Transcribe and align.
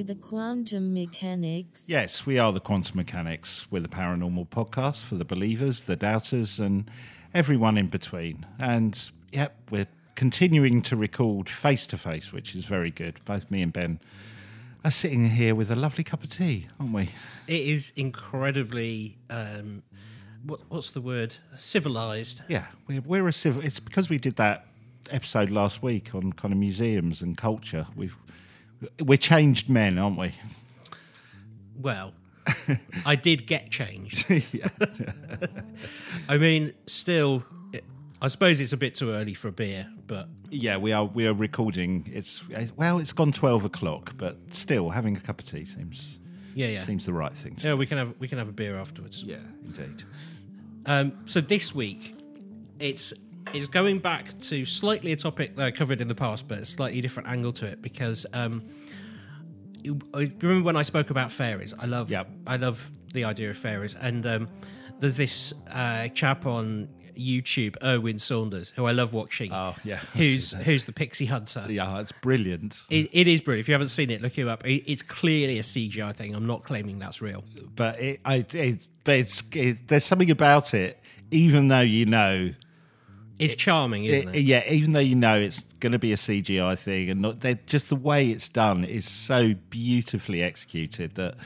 you 0.00 0.04
the 0.04 0.14
quantum 0.14 0.94
mechanics? 0.94 1.86
Yes, 1.86 2.24
we 2.24 2.38
are 2.38 2.52
the 2.52 2.60
Quantum 2.60 2.96
Mechanics. 2.96 3.70
We're 3.70 3.80
the 3.80 3.88
paranormal 3.88 4.48
podcast 4.48 5.04
for 5.04 5.16
the 5.16 5.26
believers, 5.26 5.82
the 5.82 5.94
doubters, 5.94 6.58
and 6.58 6.90
everyone 7.34 7.76
in 7.76 7.88
between. 7.88 8.46
And 8.58 8.98
yep, 9.30 9.56
we're 9.70 9.88
continuing 10.14 10.80
to 10.82 10.96
record 10.96 11.50
face 11.50 11.86
to 11.88 11.98
face, 11.98 12.32
which 12.32 12.54
is 12.54 12.64
very 12.64 12.90
good. 12.90 13.22
Both 13.26 13.50
me 13.50 13.60
and 13.60 13.74
Ben 13.74 14.00
are 14.86 14.90
sitting 14.90 15.28
here 15.28 15.54
with 15.54 15.70
a 15.70 15.76
lovely 15.76 16.02
cup 16.02 16.24
of 16.24 16.30
tea, 16.30 16.68
aren't 16.78 16.94
we? 16.94 17.10
It 17.46 17.60
is 17.60 17.92
incredibly. 17.94 19.18
Um, 19.28 19.82
what, 20.46 20.60
what's 20.70 20.92
the 20.92 21.02
word? 21.02 21.36
Civilized. 21.56 22.40
Yeah, 22.48 22.64
we're, 22.86 23.02
we're 23.02 23.28
a 23.28 23.34
civil. 23.34 23.62
It's 23.62 23.80
because 23.80 24.08
we 24.08 24.16
did 24.16 24.36
that 24.36 24.64
episode 25.10 25.50
last 25.50 25.82
week 25.82 26.14
on 26.14 26.32
kind 26.32 26.52
of 26.52 26.58
museums 26.58 27.20
and 27.20 27.36
culture. 27.36 27.86
We've 27.94 28.16
we're 29.00 29.18
changed 29.18 29.68
men, 29.68 29.98
aren't 29.98 30.18
we? 30.18 30.32
Well, 31.78 32.12
I 33.06 33.16
did 33.16 33.46
get 33.46 33.70
changed. 33.70 34.26
I 36.28 36.38
mean, 36.38 36.72
still, 36.86 37.44
I 38.20 38.28
suppose 38.28 38.60
it's 38.60 38.72
a 38.72 38.76
bit 38.76 38.94
too 38.94 39.12
early 39.12 39.34
for 39.34 39.48
a 39.48 39.52
beer, 39.52 39.88
but 40.06 40.28
Yeah, 40.50 40.76
we 40.76 40.92
are. 40.92 41.04
We 41.04 41.26
are 41.26 41.32
recording. 41.32 42.10
It's 42.12 42.42
well, 42.76 42.98
it's 42.98 43.12
gone 43.12 43.32
twelve 43.32 43.64
o'clock, 43.64 44.14
but 44.16 44.52
still, 44.52 44.90
having 44.90 45.16
a 45.16 45.20
cup 45.20 45.40
of 45.40 45.46
tea 45.46 45.64
seems 45.64 46.18
yeah, 46.54 46.68
yeah, 46.68 46.80
seems 46.80 47.06
the 47.06 47.12
right 47.12 47.32
thing. 47.32 47.56
Yeah. 47.62 47.74
We 47.74 47.86
can 47.86 47.98
have 47.98 48.14
we 48.18 48.28
can 48.28 48.38
have 48.38 48.48
a 48.48 48.52
beer 48.52 48.76
afterwards. 48.76 49.22
Yeah, 49.22 49.36
indeed. 49.64 50.02
Um, 50.86 51.12
so 51.26 51.40
this 51.40 51.74
week, 51.74 52.14
it's 52.78 53.12
it's 53.52 53.66
going 53.66 53.98
back 53.98 54.38
to 54.38 54.64
slightly 54.64 55.12
a 55.12 55.16
topic 55.16 55.56
that 55.56 55.66
I 55.66 55.70
covered 55.70 56.00
in 56.00 56.08
the 56.08 56.14
past, 56.14 56.48
but 56.48 56.58
a 56.58 56.64
slightly 56.64 57.00
different 57.00 57.28
angle 57.28 57.52
to 57.54 57.66
it 57.66 57.82
because 57.82 58.26
um, 58.32 58.62
I 60.14 60.30
remember 60.40 60.64
when 60.64 60.76
I 60.76 60.82
spoke 60.82 61.10
about 61.10 61.32
fairies. 61.32 61.74
I 61.78 61.86
love 61.86 62.10
Yep. 62.10 62.28
I 62.46 62.56
love 62.56 62.90
the 63.12 63.24
idea 63.24 63.50
of 63.50 63.56
fairies, 63.56 63.94
and 63.94 64.24
um, 64.26 64.48
there's 65.00 65.16
this 65.16 65.52
uh, 65.72 66.08
chap 66.08 66.46
on 66.46 66.88
YouTube, 67.16 67.76
Erwin 67.82 68.18
Saunders, 68.18 68.70
who 68.70 68.86
I 68.86 68.92
love 68.92 69.12
watching. 69.12 69.52
Oh, 69.52 69.74
yeah. 69.84 69.96
who's 70.14 70.52
who's 70.52 70.84
the 70.84 70.92
pixie 70.92 71.26
hunter. 71.26 71.66
Yeah, 71.68 72.00
it's 72.00 72.12
brilliant. 72.12 72.78
It, 72.88 73.10
it 73.12 73.26
is 73.26 73.40
brilliant. 73.40 73.64
If 73.64 73.68
you 73.68 73.74
haven't 73.74 73.88
seen 73.88 74.10
it, 74.10 74.22
look 74.22 74.36
him 74.36 74.48
up. 74.48 74.66
It, 74.66 74.90
it's 74.90 75.02
clearly 75.02 75.58
a 75.58 75.62
CGI 75.62 76.14
thing. 76.14 76.34
I'm 76.34 76.46
not 76.46 76.64
claiming 76.64 76.98
that's 76.98 77.20
real. 77.20 77.44
But 77.76 78.00
it, 78.00 78.20
I, 78.24 78.46
it, 78.52 78.88
but 79.04 79.16
it's, 79.16 79.42
it, 79.54 79.88
there's 79.88 80.04
something 80.04 80.30
about 80.30 80.72
it, 80.72 80.98
even 81.30 81.68
though 81.68 81.80
you 81.80 82.06
know, 82.06 82.52
It's 83.40 83.54
charming, 83.54 84.04
isn't 84.04 84.28
it- 84.30 84.36
it? 84.36 84.42
yeah, 84.42 84.62
even 84.70 84.92
though 84.92 85.00
you 85.00 85.14
know 85.16 85.38
it's 85.38 85.62
going 85.80 85.92
to 85.92 85.98
be 85.98 86.12
a 86.12 86.16
CGI 86.16 86.76
thing, 86.78 87.10
and 87.10 87.20
not, 87.22 87.38
just 87.66 87.88
the 87.88 87.96
way 87.96 88.30
it's 88.30 88.48
done 88.48 88.84
is 88.84 89.06
so 89.08 89.54
beautifully 89.70 90.42
executed 90.42 91.14
that 91.14 91.36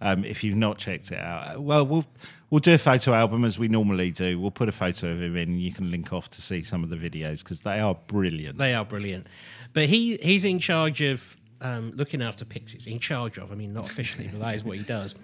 um, 0.00 0.24
if 0.24 0.42
you've 0.42 0.56
not 0.56 0.78
checked 0.78 1.12
it 1.12 1.18
out, 1.18 1.60
well, 1.62 1.84
we'll 1.86 2.06
we'll 2.50 2.58
do 2.60 2.74
a 2.74 2.78
photo 2.78 3.14
album 3.14 3.44
as 3.44 3.58
we 3.58 3.68
normally 3.68 4.10
do. 4.10 4.38
We'll 4.40 4.50
put 4.50 4.68
a 4.68 4.72
photo 4.72 5.10
of 5.12 5.22
him 5.22 5.36
in. 5.36 5.50
And 5.50 5.60
you 5.62 5.72
can 5.72 5.90
link 5.90 6.12
off 6.12 6.28
to 6.30 6.42
see 6.42 6.62
some 6.62 6.82
of 6.82 6.90
the 6.90 6.96
videos 6.96 7.38
because 7.44 7.62
they 7.62 7.80
are 7.80 7.94
brilliant. 8.08 8.58
They 8.58 8.74
are 8.74 8.84
brilliant. 8.84 9.26
But 9.72 9.84
he 9.86 10.16
he's 10.22 10.44
in 10.44 10.58
charge 10.58 11.00
of 11.02 11.36
um, 11.60 11.92
looking 11.94 12.20
after 12.22 12.44
pixies. 12.44 12.86
In 12.86 12.98
charge 12.98 13.38
of, 13.38 13.52
I 13.52 13.54
mean, 13.54 13.72
not 13.72 13.88
officially, 13.88 14.28
but 14.32 14.40
that 14.40 14.54
is 14.56 14.64
what 14.64 14.76
he 14.78 14.82
does. 14.82 15.14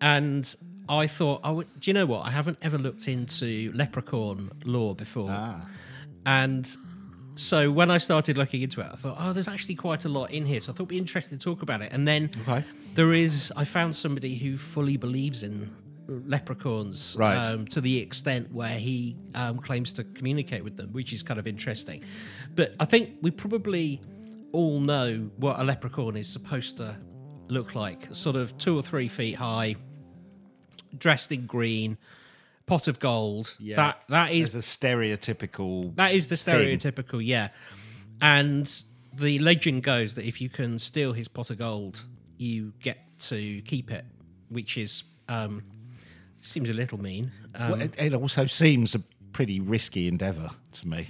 And 0.00 0.54
I 0.88 1.06
thought, 1.06 1.40
I 1.44 1.50
would, 1.50 1.66
do 1.80 1.90
you 1.90 1.94
know 1.94 2.06
what? 2.06 2.26
I 2.26 2.30
haven't 2.30 2.58
ever 2.62 2.76
looked 2.78 3.08
into 3.08 3.72
leprechaun 3.74 4.50
lore 4.64 4.94
before. 4.94 5.30
And 6.26 6.70
so 7.34 7.70
when 7.70 7.90
I 7.90 7.98
started 7.98 8.36
looking 8.38 8.62
into 8.62 8.80
it, 8.80 8.86
I 8.92 8.96
thought, 8.96 9.16
oh, 9.18 9.32
there's 9.32 9.48
actually 9.48 9.74
quite 9.74 10.04
a 10.04 10.08
lot 10.08 10.30
in 10.30 10.44
here. 10.46 10.60
So 10.60 10.72
I 10.72 10.74
thought 10.74 10.82
it'd 10.84 10.88
be 10.88 10.98
interesting 10.98 11.38
to 11.38 11.44
talk 11.44 11.62
about 11.62 11.82
it. 11.82 11.92
And 11.92 12.06
then 12.06 12.30
Okay. 12.46 12.64
there 12.94 13.12
is, 13.12 13.52
I 13.56 13.64
found 13.64 13.96
somebody 13.96 14.36
who 14.36 14.56
fully 14.56 14.96
believes 14.96 15.42
in 15.42 15.70
leprechauns 16.06 17.16
Right. 17.18 17.36
um, 17.36 17.66
to 17.68 17.80
the 17.80 17.98
extent 17.98 18.52
where 18.52 18.68
he 18.78 19.16
um, 19.34 19.58
claims 19.58 19.92
to 19.94 20.04
communicate 20.04 20.62
with 20.64 20.76
them, 20.76 20.92
which 20.92 21.12
is 21.12 21.22
kind 21.22 21.40
of 21.40 21.46
interesting. 21.46 22.02
But 22.54 22.74
I 22.78 22.84
think 22.84 23.16
we 23.22 23.30
probably 23.30 24.00
all 24.52 24.80
know 24.80 25.30
what 25.36 25.58
a 25.58 25.64
leprechaun 25.64 26.16
is 26.16 26.28
supposed 26.28 26.76
to 26.76 26.96
look 27.48 27.74
like 27.74 28.14
sort 28.14 28.36
of 28.36 28.56
two 28.58 28.76
or 28.78 28.82
three 28.82 29.08
feet 29.08 29.34
high, 29.34 29.76
dressed 30.98 31.32
in 31.32 31.46
green, 31.46 31.98
pot 32.66 32.88
of 32.88 32.98
gold. 32.98 33.56
Yeah. 33.58 33.76
That 33.76 34.04
that 34.08 34.32
is 34.32 34.54
a 34.54 34.58
stereotypical. 34.58 35.94
that 35.96 36.14
is 36.14 36.28
the 36.28 36.36
thing. 36.36 36.78
stereotypical, 36.78 37.24
yeah. 37.24 37.48
And 38.20 38.70
the 39.12 39.38
legend 39.38 39.82
goes 39.82 40.14
that 40.14 40.24
if 40.24 40.40
you 40.40 40.48
can 40.48 40.78
steal 40.78 41.12
his 41.12 41.28
pot 41.28 41.50
of 41.50 41.58
gold, 41.58 42.04
you 42.38 42.72
get 42.80 42.98
to 43.20 43.60
keep 43.62 43.90
it, 43.90 44.04
which 44.48 44.76
is 44.76 45.04
um, 45.28 45.62
seems 46.40 46.70
a 46.70 46.74
little 46.74 47.00
mean. 47.00 47.32
Um, 47.54 47.70
Well, 47.70 47.80
it, 47.82 47.94
it 47.98 48.14
also 48.14 48.46
seems 48.46 48.94
a 48.94 49.00
pretty 49.32 49.60
risky 49.60 50.06
endeavour 50.06 50.50
to 50.72 50.88
me 50.88 51.08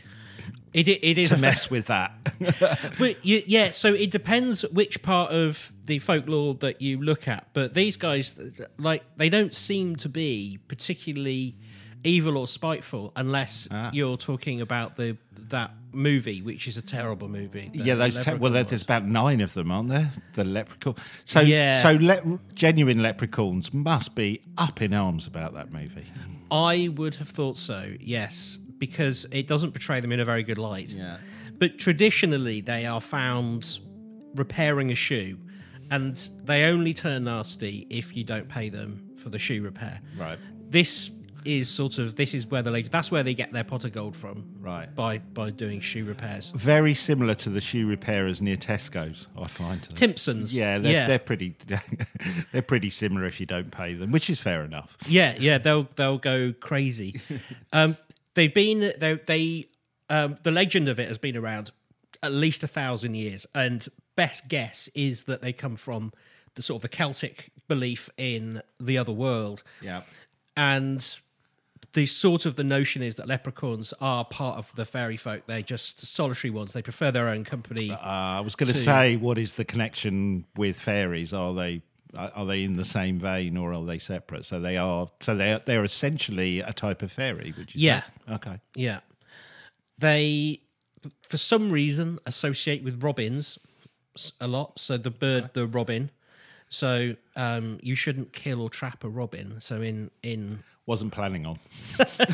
it, 0.75 0.89
it 0.89 1.19
is 1.19 1.29
to 1.29 1.37
a 1.37 1.39
mess 1.39 1.71
with 1.71 1.87
that. 1.87 2.13
But 2.99 3.25
you, 3.25 3.43
yeah, 3.47 3.71
so 3.71 3.95
it 3.95 4.11
depends 4.11 4.63
which 4.63 5.03
part 5.03 5.31
of 5.31 5.73
the 5.85 5.99
folklore 5.99 6.55
that 6.55 6.81
you 6.81 7.01
look 7.03 7.29
at. 7.29 7.49
But 7.53 7.75
these 7.75 7.97
guys, 7.97 8.41
like, 8.79 9.03
they 9.17 9.29
don't 9.29 9.55
seem 9.55 9.97
to 9.97 10.09
be 10.09 10.59
particularly 10.69 11.57
evil 12.03 12.37
or 12.39 12.47
spiteful 12.47 13.13
unless 13.17 13.69
Ah. 13.71 13.91
you're 13.93 14.17
talking 14.17 14.61
about 14.61 14.97
the 14.97 15.17
that 15.51 15.75
movie, 15.93 16.41
which 16.43 16.67
is 16.67 16.77
a 16.79 16.83
terrible 16.83 17.29
movie. 17.29 17.71
yeah, 17.75 17.95
those. 17.95 18.23
Te- 18.25 18.35
well, 18.35 18.51
there- 18.51 18.65
there's 18.65 18.83
about 18.83 19.07
nine 19.07 19.41
of 19.43 19.53
them, 19.53 19.71
aren't 19.71 19.91
there? 19.91 20.11
The 20.33 20.43
leprechaun. 20.45 20.95
So, 21.27 21.41
Yeah. 21.43 21.83
so 21.83 21.93
le- 22.01 22.41
genuine 22.55 23.03
leprechauns 23.03 23.73
must 23.75 24.17
be 24.17 24.41
up 24.57 24.81
in 24.81 24.95
arms 24.95 25.27
about 25.27 25.53
that 25.55 25.71
movie. 25.71 26.07
I 26.51 26.89
would 26.89 27.17
have 27.17 27.29
thought 27.29 27.59
so, 27.59 27.93
yes, 28.01 28.59
because 28.79 29.27
it 29.33 29.47
doesn't 29.47 29.73
portray 29.73 30.01
them 30.01 30.13
in 30.13 30.19
a 30.21 30.25
very 30.25 30.43
good 30.43 30.59
light. 30.59 30.91
Yeah. 30.93 31.19
But 31.59 31.79
traditionally, 31.79 32.61
they 32.63 32.87
are 32.87 33.01
found 33.03 33.79
repairing 34.35 34.91
a 34.91 34.95
shoe, 34.97 35.39
and 35.91 36.17
they 36.45 36.65
only 36.65 36.95
turn 36.95 37.25
nasty 37.25 37.87
if 37.91 38.17
you 38.17 38.25
don't 38.25 38.49
pay 38.49 38.69
them 38.69 39.11
for 39.17 39.29
the 39.29 39.39
shoe 39.39 39.63
repair. 39.63 40.01
Right. 40.17 40.39
This 40.69 41.11
is 41.45 41.69
sort 41.69 41.99
of 41.99 42.17
this 42.17 42.35
is 42.35 42.47
where 42.47 42.63
the 42.63 42.71
leg- 42.71 42.91
that's 42.91 43.11
where 43.11 43.23
they 43.23 43.35
get 43.35 43.53
their 43.53 43.65
pot 43.65 43.85
of 43.85 43.93
gold 43.93 44.17
from. 44.17 44.45
Right. 44.61 44.93
By 44.95 45.19
by 45.19 45.51
doing 45.51 45.81
shoe 45.81 46.05
repairs. 46.05 46.51
Very 46.55 46.95
similar 46.95 47.35
to 47.37 47.51
the 47.51 47.61
shoe 47.61 47.87
repairers 47.87 48.41
near 48.41 48.57
Tesco's, 48.57 49.29
I 49.37 49.47
find. 49.47 49.83
Timpsons. 49.95 50.55
Yeah, 50.55 50.79
they're, 50.79 50.93
yeah. 50.93 51.07
they're 51.07 51.19
pretty. 51.19 51.57
they're 52.53 52.63
pretty 52.63 52.91
similar 52.91 53.27
if 53.27 53.41
you 53.41 53.47
don't 53.47 53.71
pay 53.71 53.95
them, 53.95 54.11
which 54.11 54.31
is 54.31 54.41
fair 54.41 54.65
enough. 54.65 54.97
Yeah, 55.07 55.35
yeah, 55.39 55.59
they'll 55.59 55.89
they'll 55.97 56.19
go 56.19 56.53
crazy. 56.53 57.21
um, 57.73 57.97
they've 58.35 58.53
been 58.53 58.93
they 58.99 59.15
they 59.27 59.67
um, 60.11 60.37
the 60.43 60.51
legend 60.51 60.89
of 60.89 60.99
it 60.99 61.09
has 61.09 61.19
been 61.19 61.37
around 61.37 61.71
at 62.25 62.33
least 62.33 62.63
a 62.63 62.67
thousand 62.69 63.15
years, 63.15 63.47
and 63.55 63.87
best 64.17 64.49
guess 64.49 64.89
is 64.95 65.25
that 65.25 65.43
they 65.43 65.53
come 65.53 65.77
from 65.77 66.13
the 66.55 66.63
sort 66.63 66.79
of 66.85 66.91
the 66.91 66.97
Celtic 66.97 67.51
belief 67.69 68.09
in 68.17 68.63
the 68.81 68.97
other 68.99 69.13
world, 69.13 69.63
Yeah. 69.83 70.03
and 70.57 71.19
the 71.95 72.07
sort 72.07 72.45
of 72.47 72.57
the 72.57 72.65
notion 72.65 73.03
is 73.03 73.15
that 73.17 73.29
leprechauns 73.29 73.93
are 74.01 74.25
part 74.25 74.59
of 74.59 74.75
the 74.75 74.85
fairy 74.85 75.17
folk. 75.17 75.47
They're 75.47 75.63
just 75.63 76.01
solitary 76.07 76.51
ones. 76.51 76.73
They 76.73 76.83
prefer 76.83 77.13
their 77.13 77.29
own 77.29 77.45
company. 77.45 77.91
Uh, 77.93 77.97
I 78.01 78.41
was 78.41 78.57
going 78.57 78.73
to 78.73 78.75
say, 78.79 79.17
what 79.17 79.39
is 79.39 79.53
the 79.55 79.65
connection 79.65 80.45
with 80.57 80.77
fairies? 80.77 81.33
Are 81.33 81.55
they 81.55 81.83
are 82.17 82.33
are 82.35 82.47
they 82.47 82.63
in 82.65 82.75
the 82.75 82.85
same 82.85 83.19
vein 83.21 83.57
or 83.57 83.73
are 83.73 83.85
they 83.85 83.99
separate? 83.99 84.45
So 84.45 84.59
they 84.61 84.77
are. 84.77 85.09
So 85.21 85.37
they 85.37 85.53
are, 85.53 85.61
they're 85.65 85.85
essentially 85.85 86.61
a 86.61 86.73
type 86.73 87.03
of 87.03 87.13
fairy, 87.13 87.53
which 87.57 87.75
is 87.77 87.83
Yeah. 87.83 88.03
Okay. 88.29 88.61
Yeah. 88.75 89.01
They, 89.99 90.61
for 91.23 91.37
some 91.37 91.71
reason, 91.71 92.19
associate 92.27 92.83
with 92.83 93.03
robins 93.03 93.59
a 94.41 94.47
lot. 94.47 94.79
So 94.79 94.97
the 94.97 95.11
bird, 95.11 95.51
the 95.55 95.67
robin. 95.67 96.11
So 96.69 97.15
um, 97.37 97.79
you 97.83 97.95
shouldn't 97.95 98.33
kill 98.33 98.61
or 98.61 98.69
trap 98.69 99.05
a 99.05 99.09
robin. 99.09 99.61
So 99.61 99.81
in 99.81 100.11
in 100.23 100.63
Wasn't 100.87 101.13
planning 101.13 101.47
on. 101.47 101.59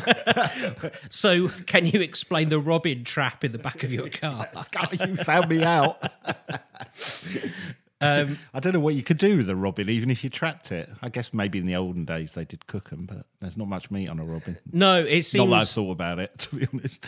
so 1.09 1.47
can 1.65 1.85
you 1.85 2.01
explain 2.01 2.49
the 2.49 2.59
robin 2.59 3.03
trap 3.03 3.43
in 3.43 3.51
the 3.51 3.59
back 3.59 3.83
of 3.83 3.91
your 3.91 4.09
car? 4.21 4.47
you 4.91 5.15
found 5.17 5.49
me 5.49 5.63
out. 5.63 6.01
Um, 8.01 8.37
I 8.53 8.59
don't 8.59 8.73
know 8.73 8.79
what 8.79 8.95
you 8.95 9.03
could 9.03 9.17
do 9.17 9.37
with 9.37 9.49
a 9.49 9.55
robin, 9.55 9.89
even 9.89 10.09
if 10.09 10.23
you 10.23 10.29
trapped 10.29 10.71
it. 10.71 10.89
I 11.01 11.09
guess 11.09 11.33
maybe 11.33 11.59
in 11.59 11.65
the 11.65 11.75
olden 11.75 12.03
days 12.05 12.31
they 12.33 12.45
did 12.45 12.65
cook 12.67 12.89
them, 12.89 13.05
but 13.05 13.25
there's 13.39 13.57
not 13.57 13.67
much 13.67 13.91
meat 13.91 14.07
on 14.09 14.19
a 14.19 14.25
robin. 14.25 14.57
no, 14.71 14.99
it 15.03 15.15
Not 15.17 15.23
seems. 15.25 15.49
that 15.49 15.55
I've 15.55 15.69
thought 15.69 15.91
about 15.91 16.19
it, 16.19 16.37
to 16.39 16.55
be 16.55 16.67
honest. 16.73 17.05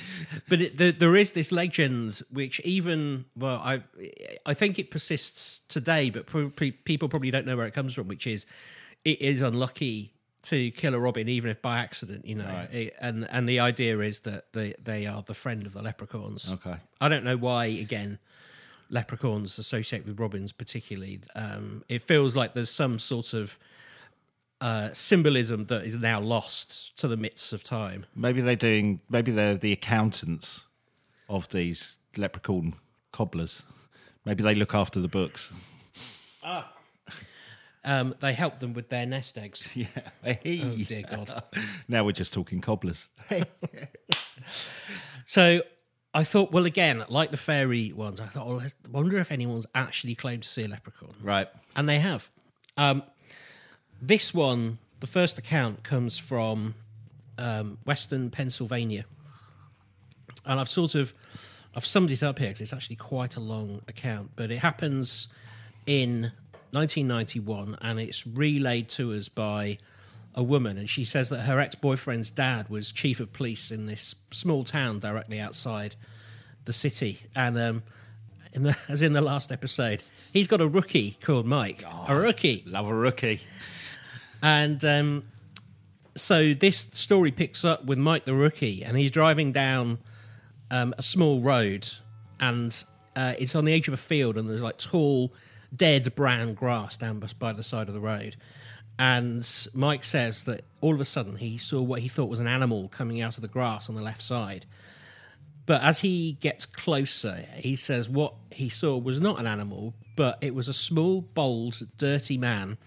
But 0.49 0.61
it, 0.61 0.77
the, 0.77 0.91
there 0.91 1.15
is 1.15 1.31
this 1.33 1.51
legend, 1.51 2.21
which 2.31 2.59
even 2.61 3.25
well, 3.35 3.59
I 3.63 3.83
I 4.45 4.53
think 4.53 4.77
it 4.79 4.91
persists 4.91 5.59
today, 5.67 6.09
but 6.09 6.25
people 6.85 7.09
probably 7.09 7.31
don't 7.31 7.45
know 7.45 7.57
where 7.57 7.67
it 7.67 7.73
comes 7.73 7.93
from. 7.93 8.07
Which 8.07 8.27
is, 8.27 8.45
it 9.03 9.21
is 9.21 9.41
unlucky 9.41 10.11
to 10.43 10.71
kill 10.71 10.93
a 10.93 10.99
robin, 10.99 11.29
even 11.29 11.49
if 11.49 11.61
by 11.61 11.79
accident, 11.79 12.25
you 12.25 12.35
know. 12.35 12.45
Right. 12.45 12.73
It- 12.73 12.95
and 12.99 13.25
and 13.31 13.47
the 13.47 13.59
idea 13.61 13.97
is 13.99 14.19
that 14.21 14.51
they 14.53 14.73
they 14.83 15.05
are 15.07 15.21
the 15.21 15.33
friend 15.33 15.65
of 15.65 15.73
the 15.73 15.81
leprechauns. 15.81 16.51
Okay. 16.51 16.75
I 16.99 17.07
don't 17.09 17.23
know 17.23 17.37
why. 17.37 17.65
Again, 17.65 18.19
leprechauns 18.89 19.57
associate 19.57 20.05
with 20.05 20.19
robins, 20.19 20.51
particularly. 20.51 21.21
Um, 21.35 21.83
it 21.89 22.01
feels 22.01 22.35
like 22.35 22.53
there's 22.53 22.69
some 22.69 22.99
sort 22.99 23.33
of 23.33 23.57
uh, 24.61 24.89
symbolism 24.93 25.65
that 25.65 25.83
is 25.83 25.97
now 25.97 26.19
lost 26.19 26.97
to 26.99 27.07
the 27.07 27.17
midst 27.17 27.53
of 27.53 27.63
time. 27.63 28.05
Maybe 28.15 28.41
they're 28.41 28.55
doing. 28.55 29.01
Maybe 29.09 29.31
they're 29.31 29.55
the 29.55 29.71
accountants 29.71 30.65
of 31.29 31.49
these 31.49 31.99
leprechaun 32.17 32.75
cobblers. 33.11 33.63
Maybe 34.25 34.43
they 34.43 34.55
look 34.55 34.73
after 34.73 34.99
the 34.99 35.07
books. 35.07 35.51
Um, 37.85 38.15
they 38.21 38.31
help 38.33 38.59
them 38.59 38.73
with 38.73 38.87
their 38.89 39.05
nest 39.05 39.37
eggs. 39.37 39.69
Yeah. 39.75 39.87
Oh 40.25 40.75
dear 40.77 41.03
God! 41.09 41.43
now 41.87 42.05
we're 42.05 42.11
just 42.13 42.33
talking 42.33 42.61
cobblers. 42.61 43.09
So 45.25 45.61
I 46.13 46.23
thought, 46.23 46.51
well, 46.51 46.65
again, 46.65 47.03
like 47.09 47.31
the 47.31 47.37
fairy 47.37 47.91
ones, 47.91 48.21
I 48.21 48.25
thought, 48.25 48.47
well, 48.47 48.61
I 48.61 48.67
wonder 48.91 49.17
if 49.17 49.31
anyone's 49.31 49.65
actually 49.73 50.15
claimed 50.15 50.43
to 50.43 50.49
see 50.49 50.63
a 50.63 50.67
leprechaun. 50.67 51.13
right. 51.21 51.47
and 51.75 51.89
they 51.89 51.99
have. 51.99 52.29
Um, 52.77 53.03
this 54.01 54.33
one, 54.33 54.77
the 54.99 55.07
first 55.07 55.39
account 55.39 55.83
comes 55.83 56.17
from 56.17 56.75
um, 57.37 57.77
Western 57.85 58.29
Pennsylvania, 58.29 59.05
and 60.45 60.59
I've 60.59 60.69
sort 60.69 60.95
of 60.95 61.13
I've 61.75 61.85
summed 61.85 62.11
it 62.11 62.21
up 62.21 62.37
here 62.37 62.49
because 62.49 62.61
it's 62.61 62.73
actually 62.73 62.97
quite 62.97 63.35
a 63.35 63.39
long 63.39 63.81
account, 63.87 64.31
but 64.35 64.51
it 64.51 64.59
happens 64.59 65.27
in 65.85 66.31
1991, 66.71 67.77
and 67.81 67.99
it's 67.99 68.27
relayed 68.27 68.89
to 68.89 69.13
us 69.13 69.27
by 69.29 69.77
a 70.35 70.43
woman, 70.43 70.77
and 70.77 70.89
she 70.89 71.05
says 71.05 71.29
that 71.29 71.41
her 71.41 71.59
ex-boyfriend's 71.59 72.29
dad 72.29 72.69
was 72.69 72.91
chief 72.91 73.19
of 73.19 73.33
police 73.33 73.71
in 73.71 73.85
this 73.85 74.15
small 74.31 74.63
town 74.63 74.99
directly 74.99 75.39
outside 75.39 75.95
the 76.65 76.73
city, 76.73 77.19
and 77.35 77.57
um, 77.57 77.83
in 78.53 78.63
the, 78.63 78.77
as 78.89 79.01
in 79.01 79.13
the 79.13 79.21
last 79.21 79.51
episode, 79.51 80.03
he's 80.31 80.47
got 80.47 80.61
a 80.61 80.67
rookie 80.67 81.17
called 81.21 81.45
Mike, 81.45 81.83
a 82.07 82.15
rookie, 82.15 82.63
Love 82.65 82.87
a 82.87 82.93
rookie. 82.93 83.41
and 84.41 84.83
um, 84.85 85.23
so 86.15 86.53
this 86.53 86.77
story 86.77 87.31
picks 87.31 87.65
up 87.65 87.85
with 87.85 87.97
Mike 87.97 88.25
the 88.25 88.33
rookie, 88.33 88.83
and 88.83 88.97
he's 88.97 89.11
driving 89.11 89.51
down 89.51 89.99
um, 90.71 90.93
a 90.97 91.03
small 91.03 91.41
road, 91.41 91.87
and 92.39 92.83
uh, 93.15 93.33
it's 93.37 93.55
on 93.55 93.65
the 93.65 93.73
edge 93.73 93.87
of 93.87 93.93
a 93.93 93.97
field, 93.97 94.37
and 94.37 94.49
there's 94.49 94.61
like 94.61 94.77
tall, 94.77 95.33
dead 95.75 96.13
brown 96.15 96.53
grass 96.53 96.97
down 96.97 97.23
by 97.39 97.53
the 97.53 97.63
side 97.63 97.87
of 97.87 97.93
the 97.93 97.99
road. 97.99 98.35
And 98.99 99.47
Mike 99.73 100.03
says 100.03 100.43
that 100.43 100.63
all 100.81 100.93
of 100.93 101.01
a 101.01 101.05
sudden 101.05 101.37
he 101.37 101.57
saw 101.57 101.81
what 101.81 102.01
he 102.01 102.07
thought 102.07 102.29
was 102.29 102.39
an 102.39 102.47
animal 102.47 102.89
coming 102.89 103.21
out 103.21 103.35
of 103.37 103.41
the 103.41 103.47
grass 103.47 103.89
on 103.89 103.95
the 103.95 104.01
left 104.01 104.21
side. 104.21 104.65
But 105.65 105.81
as 105.81 105.99
he 105.99 106.33
gets 106.41 106.65
closer, 106.65 107.45
he 107.55 107.75
says 107.75 108.09
what 108.09 108.33
he 108.51 108.69
saw 108.69 108.97
was 108.97 109.19
not 109.19 109.39
an 109.39 109.47
animal, 109.47 109.93
but 110.15 110.37
it 110.41 110.53
was 110.53 110.67
a 110.67 110.73
small, 110.73 111.21
bold, 111.21 111.87
dirty 111.97 112.37
man 112.37 112.77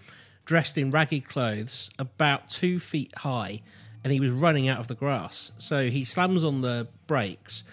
dressed 0.45 0.77
in 0.77 0.91
ragged 0.91 1.27
clothes, 1.27 1.89
about 1.99 2.49
two 2.49 2.79
feet 2.79 3.13
high, 3.17 3.61
and 4.03 4.13
he 4.13 4.19
was 4.19 4.31
running 4.31 4.69
out 4.69 4.79
of 4.79 4.87
the 4.87 4.95
grass. 4.95 5.51
So 5.57 5.89
he 5.89 6.05
slams 6.05 6.43
on 6.43 6.61
the 6.61 6.87
brakes, 7.05 7.63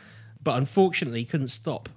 but 0.43 0.57
unfortunately 0.57 1.21
he 1.21 1.25
couldn't 1.25 1.49
stop 1.49 1.89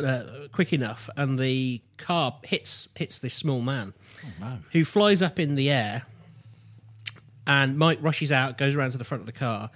uh, 0.00 0.48
quick 0.52 0.72
enough, 0.72 1.08
and 1.16 1.38
the 1.38 1.80
car 1.96 2.36
hits 2.44 2.88
hits 2.94 3.18
this 3.18 3.34
small 3.34 3.60
man, 3.60 3.94
no. 4.40 4.58
who 4.72 4.84
flies 4.84 5.22
up 5.22 5.38
in 5.38 5.54
the 5.54 5.70
air. 5.70 6.04
And 7.48 7.78
Mike 7.78 7.98
rushes 8.00 8.32
out, 8.32 8.58
goes 8.58 8.74
around 8.74 8.90
to 8.92 8.98
the 8.98 9.04
front 9.04 9.20
of 9.20 9.26
the 9.26 9.32
car, 9.32 9.70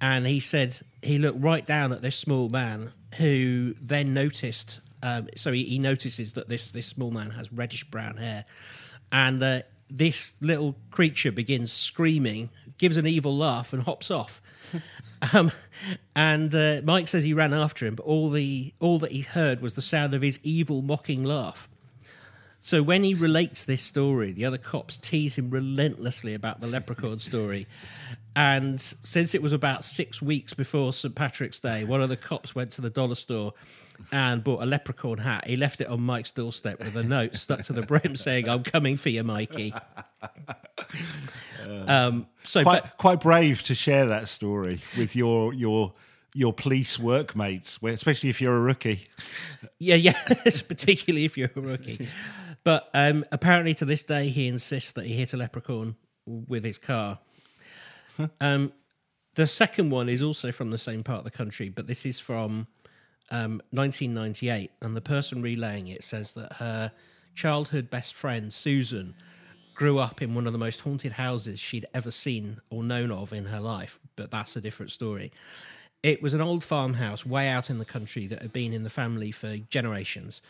and 0.00 0.26
he 0.26 0.40
said 0.40 0.78
he 1.02 1.18
looked 1.18 1.42
right 1.42 1.66
down 1.66 1.92
at 1.92 2.02
this 2.02 2.16
small 2.16 2.48
man, 2.48 2.92
who 3.16 3.74
then 3.80 4.14
noticed. 4.14 4.80
Um, 5.02 5.28
so 5.36 5.52
he, 5.52 5.64
he 5.64 5.78
notices 5.78 6.34
that 6.34 6.48
this 6.48 6.70
this 6.70 6.86
small 6.86 7.10
man 7.10 7.30
has 7.30 7.52
reddish 7.52 7.84
brown 7.84 8.16
hair, 8.16 8.44
and 9.10 9.42
uh, 9.42 9.62
this 9.90 10.34
little 10.40 10.76
creature 10.90 11.32
begins 11.32 11.72
screaming, 11.72 12.50
gives 12.78 12.96
an 12.96 13.06
evil 13.06 13.36
laugh, 13.36 13.72
and 13.72 13.82
hops 13.82 14.10
off. 14.10 14.40
Um, 15.32 15.50
and 16.14 16.54
uh, 16.54 16.80
Mike 16.84 17.08
says 17.08 17.24
he 17.24 17.34
ran 17.34 17.52
after 17.52 17.86
him, 17.86 17.94
but 17.94 18.04
all 18.04 18.30
the 18.30 18.72
all 18.78 18.98
that 19.00 19.12
he 19.12 19.22
heard 19.22 19.60
was 19.60 19.74
the 19.74 19.82
sound 19.82 20.14
of 20.14 20.22
his 20.22 20.38
evil 20.42 20.82
mocking 20.82 21.24
laugh. 21.24 21.68
So 22.60 22.82
when 22.82 23.02
he 23.02 23.14
relates 23.14 23.64
this 23.64 23.82
story, 23.82 24.32
the 24.32 24.44
other 24.44 24.58
cops 24.58 24.96
tease 24.96 25.36
him 25.36 25.50
relentlessly 25.50 26.34
about 26.34 26.60
the 26.60 26.66
leprechaun 26.66 27.18
story. 27.18 27.66
And 28.36 28.80
since 28.80 29.34
it 29.34 29.42
was 29.42 29.52
about 29.52 29.84
six 29.84 30.20
weeks 30.20 30.54
before 30.54 30.92
St. 30.92 31.14
Patrick's 31.14 31.58
Day, 31.58 31.84
one 31.84 32.02
of 32.02 32.08
the 32.08 32.16
cops 32.16 32.54
went 32.54 32.70
to 32.72 32.80
the 32.80 32.90
dollar 32.90 33.14
store 33.14 33.54
and 34.12 34.44
bought 34.44 34.62
a 34.62 34.66
leprechaun 34.66 35.18
hat. 35.18 35.46
He 35.48 35.56
left 35.56 35.80
it 35.80 35.88
on 35.88 36.00
Mike's 36.02 36.30
doorstep 36.30 36.78
with 36.78 36.96
a 36.96 37.02
note 37.02 37.36
stuck 37.36 37.62
to 37.64 37.72
the 37.72 37.82
brim 37.82 38.16
saying, 38.16 38.48
I'm 38.48 38.62
coming 38.62 38.96
for 38.96 39.08
you, 39.08 39.24
Mikey. 39.24 39.74
Um, 41.86 42.26
so, 42.44 42.62
Quite 42.62 42.82
but, 42.82 42.96
quite 42.96 43.20
brave 43.20 43.62
to 43.64 43.74
share 43.74 44.06
that 44.06 44.28
story 44.28 44.80
with 44.96 45.16
your 45.16 45.52
your 45.52 45.94
your 46.34 46.52
police 46.52 46.98
workmates, 46.98 47.78
especially 47.82 48.30
if 48.30 48.40
you're 48.40 48.56
a 48.56 48.60
rookie. 48.60 49.08
Yeah, 49.78 49.96
yeah, 49.96 50.12
particularly 50.68 51.24
if 51.24 51.36
you're 51.36 51.50
a 51.56 51.60
rookie. 51.60 52.08
But 52.64 52.88
um, 52.94 53.24
apparently, 53.32 53.74
to 53.74 53.84
this 53.84 54.02
day, 54.02 54.28
he 54.28 54.46
insists 54.46 54.92
that 54.92 55.06
he 55.06 55.14
hit 55.14 55.32
a 55.32 55.36
leprechaun 55.36 55.96
with 56.26 56.64
his 56.64 56.78
car. 56.78 57.18
Um, 58.40 58.72
the 59.34 59.46
second 59.46 59.90
one 59.90 60.08
is 60.08 60.22
also 60.22 60.50
from 60.50 60.70
the 60.70 60.78
same 60.78 61.04
part 61.04 61.18
of 61.18 61.24
the 61.24 61.30
country, 61.30 61.68
but 61.68 61.86
this 61.86 62.04
is 62.04 62.18
from 62.18 62.66
um, 63.30 63.62
1998, 63.70 64.70
and 64.82 64.96
the 64.96 65.00
person 65.00 65.42
relaying 65.42 65.86
it 65.86 66.02
says 66.02 66.32
that 66.32 66.54
her 66.54 66.92
childhood 67.34 67.88
best 67.88 68.14
friend 68.14 68.52
Susan 68.52 69.14
grew 69.78 70.00
up 70.00 70.20
in 70.20 70.34
one 70.34 70.44
of 70.44 70.52
the 70.52 70.58
most 70.58 70.80
haunted 70.80 71.12
houses 71.12 71.60
she'd 71.60 71.86
ever 71.94 72.10
seen 72.10 72.60
or 72.68 72.82
known 72.82 73.12
of 73.12 73.32
in 73.32 73.44
her 73.44 73.60
life, 73.60 74.00
but 74.16 74.28
that's 74.28 74.56
a 74.56 74.60
different 74.60 74.90
story. 74.90 75.30
It 76.02 76.20
was 76.20 76.34
an 76.34 76.40
old 76.40 76.64
farmhouse 76.64 77.24
way 77.24 77.48
out 77.48 77.70
in 77.70 77.78
the 77.78 77.84
country 77.84 78.26
that 78.26 78.42
had 78.42 78.52
been 78.52 78.72
in 78.72 78.82
the 78.82 78.90
family 78.90 79.30
for 79.30 79.56
generations. 79.56 80.42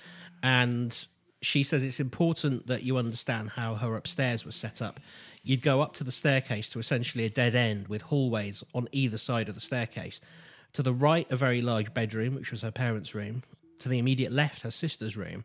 And 0.42 0.96
she 1.42 1.62
says 1.62 1.84
it's 1.84 2.00
important 2.00 2.68
that 2.68 2.84
you 2.84 2.96
understand 2.96 3.50
how 3.50 3.74
her 3.74 3.96
upstairs 3.96 4.46
was 4.46 4.56
set 4.56 4.80
up. 4.80 4.98
You'd 5.42 5.60
go 5.60 5.82
up 5.82 5.92
to 5.96 6.04
the 6.04 6.10
staircase 6.10 6.70
to 6.70 6.78
essentially 6.78 7.26
a 7.26 7.30
dead 7.30 7.54
end 7.54 7.88
with 7.88 8.00
hallways 8.00 8.64
on 8.74 8.88
either 8.92 9.18
side 9.18 9.50
of 9.50 9.54
the 9.54 9.60
staircase. 9.60 10.22
To 10.72 10.82
the 10.82 10.94
right, 10.94 11.30
a 11.30 11.36
very 11.36 11.60
large 11.60 11.92
bedroom, 11.92 12.34
which 12.34 12.50
was 12.50 12.62
her 12.62 12.70
parents' 12.70 13.14
room. 13.14 13.42
To 13.80 13.90
the 13.90 13.98
immediate 13.98 14.32
left, 14.32 14.62
her 14.62 14.70
sister's 14.70 15.18
room. 15.18 15.44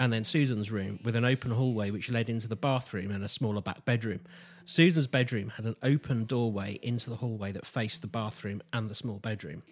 And 0.00 0.10
then 0.10 0.24
Susan's 0.24 0.70
room 0.70 0.98
with 1.04 1.14
an 1.14 1.26
open 1.26 1.50
hallway 1.50 1.90
which 1.90 2.10
led 2.10 2.30
into 2.30 2.48
the 2.48 2.56
bathroom 2.56 3.10
and 3.10 3.22
a 3.22 3.28
smaller 3.28 3.60
back 3.60 3.84
bedroom. 3.84 4.20
Susan's 4.64 5.06
bedroom 5.06 5.50
had 5.50 5.66
an 5.66 5.76
open 5.82 6.24
doorway 6.24 6.78
into 6.82 7.10
the 7.10 7.16
hallway 7.16 7.52
that 7.52 7.66
faced 7.66 8.00
the 8.00 8.08
bathroom 8.08 8.62
and 8.72 8.88
the 8.88 8.94
small 8.94 9.18
bedroom. 9.18 9.62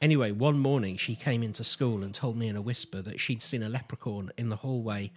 Anyway, 0.00 0.30
one 0.30 0.58
morning 0.58 0.96
she 0.96 1.16
came 1.16 1.42
into 1.42 1.64
school 1.64 2.04
and 2.04 2.14
told 2.14 2.36
me 2.36 2.46
in 2.46 2.56
a 2.56 2.62
whisper 2.62 3.02
that 3.02 3.20
she'd 3.20 3.42
seen 3.42 3.62
a 3.62 3.68
leprechaun 3.68 4.30
in 4.38 4.48
the 4.48 4.56
hallway 4.56 5.10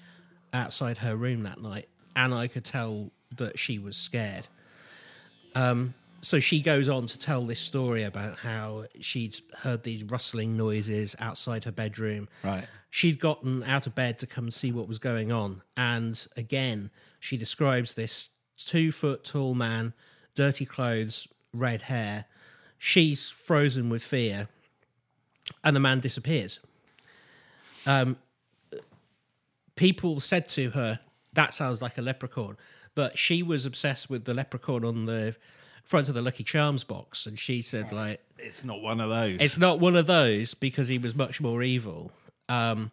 outside 0.53 0.97
her 0.97 1.15
room 1.15 1.43
that 1.43 1.61
night, 1.61 1.87
and 2.15 2.33
I 2.33 2.47
could 2.47 2.65
tell 2.65 3.11
that 3.37 3.57
she 3.57 3.79
was 3.79 3.95
scared. 3.95 4.47
Um, 5.55 5.93
so 6.23 6.39
she 6.39 6.61
goes 6.61 6.87
on 6.87 7.05
to 7.07 7.19
tell 7.19 7.45
this 7.45 7.59
story 7.59 8.03
about 8.03 8.39
how 8.39 8.85
she'd 9.01 9.35
heard 9.59 9.83
these 9.83 10.05
rustling 10.05 10.55
noises 10.55 11.17
outside 11.19 11.65
her 11.65 11.71
bedroom. 11.71 12.29
Right. 12.43 12.65
She'd 12.89 13.19
gotten 13.19 13.61
out 13.63 13.87
of 13.87 13.93
bed 13.93 14.19
to 14.19 14.27
come 14.27 14.49
see 14.49 14.71
what 14.71 14.87
was 14.87 14.99
going 14.99 15.33
on. 15.33 15.63
And 15.75 16.25
again, 16.37 16.91
she 17.19 17.35
describes 17.35 17.95
this 17.95 18.29
two 18.57 18.93
foot 18.93 19.25
tall 19.25 19.53
man, 19.53 19.93
dirty 20.33 20.65
clothes, 20.65 21.27
red 21.53 21.83
hair. 21.83 22.25
She's 22.79 23.29
frozen 23.29 23.89
with 23.89 24.01
fear, 24.01 24.47
and 25.61 25.75
the 25.75 25.81
man 25.81 25.99
disappears. 25.99 26.59
Um, 27.85 28.15
people 29.75 30.21
said 30.21 30.47
to 30.49 30.69
her, 30.69 31.01
That 31.33 31.53
sounds 31.53 31.81
like 31.81 31.97
a 31.97 32.01
leprechaun. 32.01 32.55
But 32.95 33.17
she 33.17 33.43
was 33.43 33.65
obsessed 33.65 34.09
with 34.09 34.23
the 34.23 34.33
leprechaun 34.33 34.85
on 34.85 35.05
the 35.05 35.35
front 35.83 36.09
of 36.09 36.15
the 36.15 36.21
Lucky 36.21 36.43
Charms 36.43 36.83
box. 36.83 37.25
And 37.25 37.37
she 37.37 37.61
said, 37.61 37.91
like, 37.91 38.21
It's 38.39 38.63
not 38.63 38.81
one 38.81 38.99
of 38.99 39.09
those. 39.09 39.37
it's 39.41 39.57
not 39.57 39.79
one 39.79 39.95
of 39.95 40.07
those 40.07 40.53
because 40.53 40.87
he 40.87 40.97
was 40.97 41.15
much 41.15 41.39
more 41.41 41.61
evil. 41.63 42.11
Um, 42.49 42.91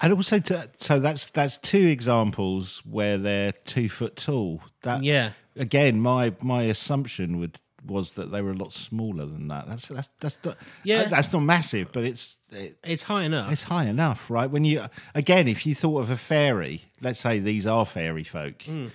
and 0.00 0.12
also, 0.12 0.38
to, 0.38 0.68
so 0.76 0.98
that's 0.98 1.26
that's 1.30 1.56
two 1.58 1.86
examples 1.86 2.82
where 2.84 3.16
they're 3.18 3.52
two 3.52 3.88
foot 3.88 4.16
tall. 4.16 4.60
That 4.82 5.02
Yeah. 5.02 5.30
Again, 5.56 6.00
my 6.00 6.34
my 6.42 6.64
assumption 6.64 7.38
would 7.38 7.58
was 7.86 8.12
that 8.12 8.30
they 8.30 8.40
were 8.42 8.50
a 8.52 8.56
lot 8.56 8.72
smaller 8.72 9.26
than 9.26 9.48
that. 9.48 9.66
That's 9.68 9.86
that's 9.88 10.08
that's 10.20 10.38
not 10.44 10.56
Yeah. 10.84 11.04
that's 11.04 11.32
not 11.32 11.40
massive, 11.40 11.90
but 11.92 12.04
it's 12.04 12.38
it, 12.50 12.76
it's 12.84 13.02
high 13.02 13.24
enough. 13.24 13.50
it's 13.50 13.64
high 13.64 13.86
enough, 13.86 14.30
right? 14.30 14.50
When 14.50 14.64
you 14.64 14.84
again, 15.14 15.48
if 15.48 15.64
you 15.66 15.74
thought 15.74 16.00
of 16.00 16.10
a 16.10 16.16
fairy, 16.16 16.82
let's 17.00 17.20
say 17.20 17.38
these 17.38 17.66
are 17.66 17.86
fairy 17.86 18.24
folk, 18.24 18.62
Hmm. 18.62 18.88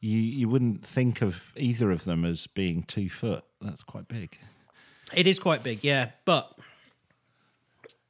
You 0.00 0.18
you 0.18 0.48
wouldn't 0.48 0.84
think 0.84 1.22
of 1.22 1.52
either 1.56 1.90
of 1.90 2.04
them 2.04 2.24
as 2.24 2.46
being 2.46 2.82
two 2.82 3.08
foot. 3.10 3.44
That's 3.60 3.82
quite 3.82 4.08
big. 4.08 4.38
It 5.14 5.26
is 5.26 5.38
quite 5.38 5.62
big, 5.62 5.82
yeah. 5.82 6.10
But 6.24 6.56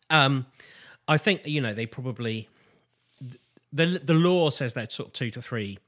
um, 0.08 0.46
I 1.08 1.16
think 1.16 1.46
you 1.46 1.60
know 1.60 1.74
they 1.74 1.86
probably 1.86 2.48
the 3.72 4.00
the 4.02 4.14
lore 4.14 4.52
says 4.52 4.74
they're 4.74 4.88
sort 4.88 5.08
of 5.08 5.12
two 5.12 5.30
to 5.32 5.42
three 5.42 5.78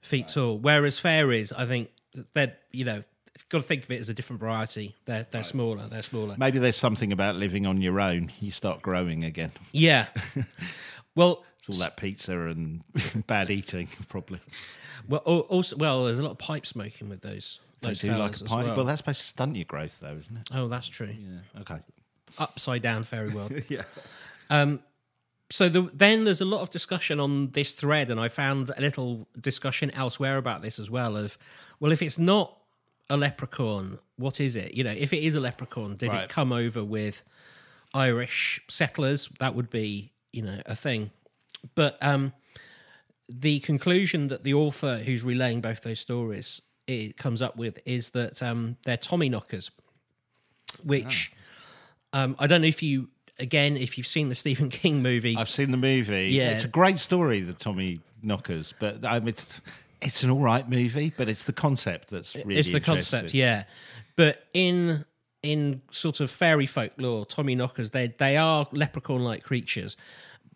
feet 0.00 0.28
tall, 0.28 0.58
whereas 0.58 0.98
fairies, 0.98 1.52
I 1.52 1.66
think 1.66 1.90
they're 2.34 2.56
you 2.72 2.84
know 2.84 2.96
you've 2.96 3.48
got 3.48 3.58
to 3.58 3.64
think 3.64 3.84
of 3.84 3.90
it 3.90 4.00
as 4.00 4.08
a 4.08 4.14
different 4.14 4.40
variety. 4.40 4.94
They're 5.04 5.26
they're 5.30 5.44
smaller. 5.44 5.86
They're 5.88 6.02
smaller. 6.02 6.34
Maybe 6.38 6.58
there's 6.58 6.76
something 6.76 7.12
about 7.12 7.36
living 7.36 7.66
on 7.66 7.80
your 7.80 8.00
own. 8.00 8.30
You 8.40 8.50
start 8.50 8.82
growing 8.82 9.24
again. 9.24 9.52
Yeah. 9.72 10.06
well, 11.18 11.44
It's 11.58 11.68
all 11.68 11.76
that 11.76 11.96
pizza 11.96 12.46
and 12.48 12.82
bad 13.26 13.50
eating, 13.50 13.88
probably. 14.08 14.40
well, 15.08 15.20
also, 15.20 15.76
well, 15.76 16.04
there's 16.04 16.18
a 16.18 16.22
lot 16.24 16.32
of 16.32 16.38
pipe 16.38 16.64
smoking 16.66 17.08
with 17.08 17.20
those. 17.20 17.60
They 17.80 17.88
those 17.88 18.00
do 18.00 18.12
like 18.12 18.36
a 18.40 18.44
pint. 18.44 18.66
well. 18.68 18.76
Well. 18.76 18.84
that's 18.84 18.98
supposed 19.00 19.20
to 19.20 19.26
stunt 19.26 19.56
your 19.56 19.64
growth, 19.64 20.00
though, 20.00 20.16
isn't 20.16 20.36
it? 20.36 20.48
oh, 20.54 20.68
that's 20.68 20.88
true. 20.88 21.14
Yeah. 21.16 21.60
Okay. 21.60 21.78
Upside 22.38 22.82
down 22.82 23.02
fairy 23.04 23.30
world. 23.30 23.52
Yeah. 23.68 23.82
Um, 24.50 24.80
so 25.50 25.68
the, 25.68 25.82
then 25.94 26.24
there's 26.24 26.40
a 26.42 26.44
lot 26.44 26.60
of 26.60 26.70
discussion 26.70 27.20
on 27.20 27.50
this 27.52 27.72
thread, 27.72 28.10
and 28.10 28.20
I 28.20 28.28
found 28.28 28.70
a 28.76 28.80
little 28.80 29.26
discussion 29.40 29.90
elsewhere 29.92 30.36
about 30.36 30.60
this 30.62 30.78
as 30.78 30.90
well. 30.90 31.16
Of 31.16 31.38
well, 31.80 31.90
if 31.92 32.02
it's 32.02 32.18
not 32.18 32.54
a 33.08 33.16
leprechaun, 33.16 33.98
what 34.16 34.40
is 34.40 34.56
it? 34.56 34.74
You 34.74 34.84
know, 34.84 34.90
if 34.96 35.12
it 35.12 35.22
is 35.22 35.34
a 35.34 35.40
leprechaun, 35.40 35.96
did 35.96 36.08
Right. 36.10 36.24
it 36.24 36.28
come 36.28 36.52
over 36.52 36.84
with 36.84 37.22
Irish 37.94 38.60
settlers? 38.68 39.28
That 39.38 39.54
would 39.54 39.70
be 39.70 40.12
you 40.32 40.42
know 40.42 40.60
a 40.66 40.76
thing. 40.76 41.10
But 41.74 41.98
um, 42.00 42.32
the 43.28 43.60
conclusion 43.60 44.28
that 44.28 44.44
the 44.44 44.54
author 44.54 44.98
who's 44.98 45.22
relaying 45.22 45.60
both 45.60 45.82
those 45.82 46.00
stories 46.00 46.62
it 46.86 47.16
comes 47.16 47.42
up 47.42 47.56
with 47.56 47.78
is 47.84 48.10
that 48.10 48.42
um, 48.42 48.76
they're 48.84 48.96
Tommy 48.96 49.28
knockers, 49.28 49.70
which 50.84 51.32
um, 52.12 52.34
I 52.38 52.46
don't 52.46 52.62
know 52.62 52.68
if 52.68 52.82
you 52.82 53.08
again 53.38 53.76
if 53.76 53.98
you've 53.98 54.06
seen 54.06 54.28
the 54.28 54.34
Stephen 54.34 54.70
King 54.70 55.02
movie. 55.02 55.36
I've 55.36 55.50
seen 55.50 55.70
the 55.70 55.76
movie. 55.76 56.28
Yeah. 56.28 56.50
It's 56.50 56.64
a 56.64 56.68
great 56.68 56.98
story, 56.98 57.40
the 57.40 57.52
Tommy 57.52 58.00
Knockers, 58.22 58.74
but 58.78 59.04
um, 59.04 59.28
it's 59.28 59.60
it's 60.00 60.22
an 60.22 60.30
all 60.30 60.40
right 60.40 60.68
movie, 60.68 61.12
but 61.16 61.28
it's 61.28 61.42
the 61.42 61.52
concept 61.52 62.10
that's 62.10 62.34
really 62.34 62.56
it's 62.56 62.70
the 62.70 62.76
interesting. 62.76 63.18
concept, 63.20 63.34
yeah. 63.34 63.64
But 64.16 64.44
in 64.54 65.04
in 65.42 65.82
sort 65.90 66.20
of 66.20 66.30
fairy 66.30 66.66
folklore, 66.66 67.24
Tommy 67.24 67.54
knockers 67.54 67.90
they 67.90 68.08
they 68.18 68.36
are 68.36 68.66
leprechaun 68.72 69.22
like 69.22 69.42
creatures, 69.42 69.96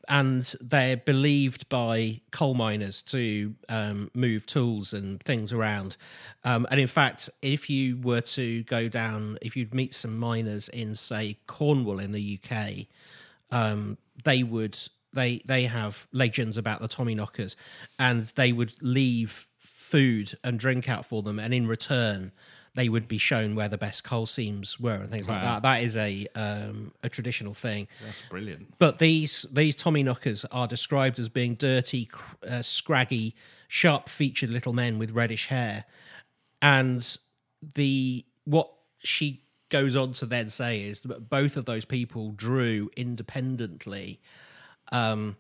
and 0.08 0.42
they're 0.60 0.96
believed 0.96 1.68
by 1.68 2.20
coal 2.30 2.54
miners 2.54 3.02
to 3.02 3.54
um, 3.68 4.10
move 4.14 4.46
tools 4.46 4.92
and 4.92 5.22
things 5.22 5.52
around. 5.52 5.96
Um, 6.44 6.66
and 6.70 6.80
in 6.80 6.86
fact, 6.86 7.30
if 7.40 7.70
you 7.70 7.98
were 7.98 8.20
to 8.22 8.64
go 8.64 8.88
down, 8.88 9.38
if 9.42 9.56
you'd 9.56 9.74
meet 9.74 9.94
some 9.94 10.18
miners 10.18 10.68
in 10.68 10.94
say 10.94 11.38
Cornwall 11.46 11.98
in 11.98 12.10
the 12.10 12.40
UK, 12.42 12.86
um, 13.50 13.98
they 14.24 14.42
would 14.42 14.78
they 15.12 15.42
they 15.44 15.64
have 15.64 16.06
legends 16.12 16.56
about 16.56 16.80
the 16.80 16.88
Tommy 16.88 17.14
knockers, 17.14 17.56
and 17.98 18.22
they 18.34 18.52
would 18.52 18.72
leave 18.80 19.46
food 19.58 20.36
and 20.42 20.58
drink 20.58 20.88
out 20.88 21.06
for 21.06 21.22
them, 21.22 21.38
and 21.38 21.54
in 21.54 21.66
return. 21.66 22.32
They 22.74 22.88
would 22.88 23.06
be 23.06 23.18
shown 23.18 23.54
where 23.54 23.68
the 23.68 23.76
best 23.76 24.02
coal 24.02 24.24
seams 24.24 24.80
were 24.80 24.94
and 24.94 25.10
things 25.10 25.28
like 25.28 25.42
that. 25.42 25.62
That 25.62 25.82
is 25.82 25.94
a 25.96 26.26
um, 26.34 26.92
a 27.02 27.08
traditional 27.10 27.52
thing. 27.52 27.86
That's 28.02 28.22
brilliant. 28.22 28.78
But 28.78 28.98
these 28.98 29.44
these 29.52 29.76
Tommy 29.76 30.02
knockers 30.02 30.46
are 30.46 30.66
described 30.66 31.18
as 31.18 31.28
being 31.28 31.54
dirty, 31.54 32.08
uh, 32.48 32.62
scraggy, 32.62 33.34
sharp-featured 33.68 34.48
little 34.48 34.72
men 34.72 34.98
with 34.98 35.10
reddish 35.10 35.48
hair, 35.48 35.84
and 36.62 37.16
the 37.74 38.24
what 38.44 38.70
she 39.00 39.44
goes 39.68 39.96
on 39.96 40.12
to 40.12 40.26
then 40.26 40.50
say 40.50 40.82
is 40.82 41.00
that 41.00 41.28
both 41.28 41.56
of 41.56 41.64
those 41.64 41.84
people 41.84 42.32
drew 42.32 42.90
independently 42.96 44.20
um, 44.92 45.36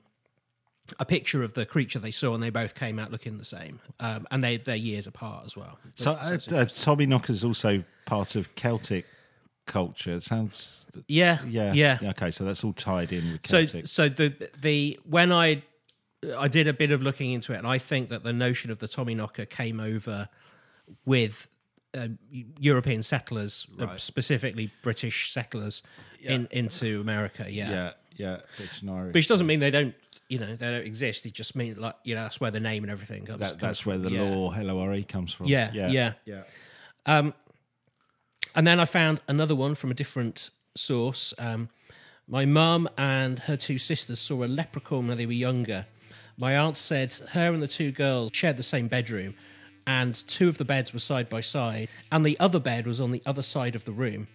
a 0.98 1.04
picture 1.04 1.42
of 1.42 1.54
the 1.54 1.64
creature 1.64 1.98
they 1.98 2.10
saw, 2.10 2.34
and 2.34 2.42
they 2.42 2.50
both 2.50 2.74
came 2.74 2.98
out 2.98 3.10
looking 3.10 3.38
the 3.38 3.44
same, 3.44 3.80
um, 4.00 4.26
and 4.30 4.42
they 4.42 4.56
they're 4.56 4.76
years 4.76 5.06
apart 5.06 5.44
as 5.46 5.56
well. 5.56 5.78
So, 5.94 6.12
uh, 6.12 6.38
uh, 6.52 6.64
Tommy 6.66 7.06
Knocker's 7.06 7.44
also 7.44 7.84
part 8.04 8.34
of 8.34 8.54
Celtic 8.54 9.06
culture. 9.66 10.12
It 10.12 10.22
sounds. 10.22 10.86
yeah, 11.08 11.38
Yeah. 11.46 11.72
yeah. 11.72 11.98
Okay, 12.10 12.30
so 12.30 12.44
that's 12.44 12.64
all 12.64 12.72
tied 12.72 13.12
in 13.12 13.32
with 13.32 13.46
so 13.46 13.64
Celtic. 13.64 13.86
so 13.86 14.08
the 14.08 14.50
the 14.60 14.98
when 15.04 15.32
I 15.32 15.62
I 16.38 16.48
did 16.48 16.68
a 16.68 16.72
bit 16.72 16.90
of 16.90 17.02
looking 17.02 17.32
into 17.32 17.52
it, 17.52 17.58
and 17.58 17.66
I 17.66 17.78
think 17.78 18.08
that 18.10 18.22
the 18.22 18.32
notion 18.32 18.70
of 18.70 18.78
the 18.78 18.88
Tommy 18.88 19.14
knocker 19.14 19.44
came 19.44 19.80
over 19.80 20.28
with 21.04 21.48
uh, 21.94 22.08
European 22.58 23.02
settlers, 23.02 23.66
uh, 23.80 23.96
specifically 23.96 24.70
British 24.82 25.30
settlers, 25.30 25.82
in 26.20 26.48
into 26.50 27.00
America. 27.00 27.46
Yeah. 27.48 27.70
yeah, 27.70 27.92
yeah, 28.16 28.36
British 28.56 28.82
and 28.82 28.90
Irish. 28.90 29.14
which 29.14 29.28
doesn't 29.28 29.46
mean 29.46 29.60
they 29.60 29.70
don't. 29.70 29.94
You 30.28 30.38
know, 30.38 30.56
they 30.56 30.70
don't 30.70 30.86
exist. 30.86 31.26
It 31.26 31.34
just 31.34 31.54
means 31.54 31.76
like 31.78 31.94
you 32.04 32.14
know 32.14 32.22
that's 32.22 32.40
where 32.40 32.50
the 32.50 32.60
name 32.60 32.84
and 32.84 32.90
everything 32.90 33.24
comes. 33.24 33.40
that, 33.40 33.50
comes 33.50 33.60
that's 33.60 33.86
where 33.86 33.98
the 33.98 34.08
from. 34.08 34.14
Yeah. 34.14 34.34
law 34.34 34.54
LORE 34.58 35.02
comes 35.02 35.32
from. 35.32 35.46
Yeah, 35.46 35.70
yeah, 35.74 35.88
yeah. 35.88 36.12
yeah. 36.24 37.30
And 38.54 38.66
then 38.66 38.80
I 38.80 38.84
found 38.84 39.20
another 39.28 39.54
one 39.54 39.74
from 39.74 39.90
a 39.90 39.94
different 39.94 40.50
source. 40.76 41.32
Um, 41.38 41.68
my 42.28 42.44
mum 42.44 42.88
and 42.98 43.38
her 43.40 43.56
two 43.56 43.78
sisters 43.78 44.20
saw 44.20 44.44
a 44.44 44.46
leprechaun 44.46 45.08
when 45.08 45.16
they 45.16 45.26
were 45.26 45.32
younger. 45.32 45.86
My 46.36 46.56
aunt 46.56 46.76
said 46.76 47.12
her 47.30 47.52
and 47.52 47.62
the 47.62 47.68
two 47.68 47.92
girls 47.92 48.30
shared 48.34 48.56
the 48.56 48.62
same 48.62 48.88
bedroom, 48.88 49.34
and 49.86 50.14
two 50.28 50.48
of 50.48 50.58
the 50.58 50.64
beds 50.64 50.92
were 50.92 50.98
side 50.98 51.28
by 51.28 51.40
side, 51.40 51.88
and 52.10 52.24
the 52.24 52.38
other 52.38 52.60
bed 52.60 52.86
was 52.86 53.00
on 53.00 53.10
the 53.10 53.22
other 53.26 53.42
side 53.42 53.74
of 53.74 53.84
the 53.84 53.92
room. 53.92 54.28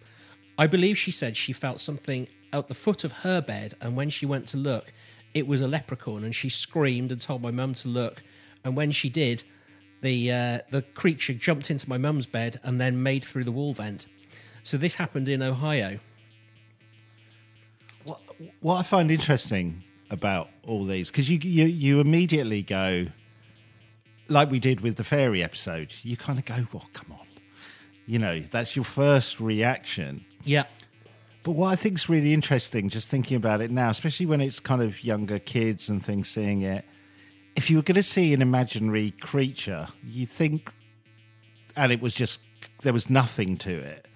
I 0.56 0.66
believe 0.66 0.98
she 0.98 1.10
said 1.10 1.36
she 1.36 1.52
felt 1.52 1.80
something 1.80 2.26
at 2.52 2.68
the 2.68 2.74
foot 2.74 3.04
of 3.04 3.12
her 3.12 3.40
bed, 3.40 3.74
and 3.80 3.96
when 3.96 4.10
she 4.10 4.26
went 4.26 4.48
to 4.48 4.56
look, 4.56 4.92
it 5.38 5.46
was 5.46 5.60
a 5.60 5.68
leprechaun, 5.68 6.24
and 6.24 6.34
she 6.34 6.48
screamed 6.48 7.12
and 7.12 7.20
told 7.20 7.42
my 7.42 7.50
mum 7.50 7.74
to 7.76 7.88
look. 7.88 8.22
And 8.64 8.76
when 8.76 8.90
she 8.90 9.08
did, 9.08 9.44
the 10.02 10.32
uh, 10.32 10.58
the 10.70 10.82
creature 10.82 11.34
jumped 11.34 11.70
into 11.70 11.88
my 11.88 11.98
mum's 11.98 12.26
bed 12.26 12.60
and 12.62 12.80
then 12.80 13.02
made 13.02 13.24
through 13.24 13.44
the 13.44 13.52
wall 13.52 13.74
vent. 13.74 14.06
So 14.62 14.76
this 14.76 14.96
happened 14.96 15.28
in 15.28 15.42
Ohio. 15.42 15.98
What, 18.04 18.20
what 18.60 18.76
I 18.76 18.82
find 18.82 19.10
interesting 19.10 19.84
about 20.10 20.48
all 20.66 20.84
these, 20.84 21.10
because 21.10 21.30
you, 21.30 21.38
you 21.42 21.64
you 21.66 22.00
immediately 22.00 22.62
go, 22.62 23.06
like 24.28 24.50
we 24.50 24.58
did 24.58 24.80
with 24.80 24.96
the 24.96 25.04
fairy 25.04 25.42
episode, 25.42 25.94
you 26.02 26.16
kind 26.16 26.38
of 26.38 26.44
go, 26.44 26.66
"Well, 26.72 26.88
come 26.92 27.12
on," 27.12 27.26
you 28.06 28.18
know, 28.18 28.40
that's 28.40 28.76
your 28.76 28.84
first 28.84 29.40
reaction. 29.40 30.24
Yeah, 30.44 30.64
But 31.48 31.56
what 31.56 31.68
I 31.72 31.76
think 31.76 31.96
is 31.96 32.10
really 32.10 32.34
interesting, 32.34 32.90
just 32.90 33.08
thinking 33.08 33.34
about 33.34 33.62
it 33.62 33.70
now, 33.70 33.88
especially 33.88 34.26
when 34.26 34.42
it's 34.42 34.60
kind 34.60 34.82
of 34.82 35.02
younger 35.02 35.38
kids 35.38 35.88
and 35.88 36.04
things 36.04 36.28
seeing 36.28 36.60
it, 36.60 36.84
if 37.56 37.70
you 37.70 37.76
were 37.78 37.82
going 37.82 37.94
to 37.94 38.02
see 38.02 38.34
an 38.34 38.42
imaginary 38.42 39.12
creature, 39.12 39.88
you 40.04 40.26
think, 40.26 40.70
and 41.74 41.90
it 41.90 42.02
was 42.02 42.14
just 42.14 42.42
there 42.82 42.92
was 42.92 43.08
nothing 43.08 43.56
to 43.56 43.70
it, 43.70 44.06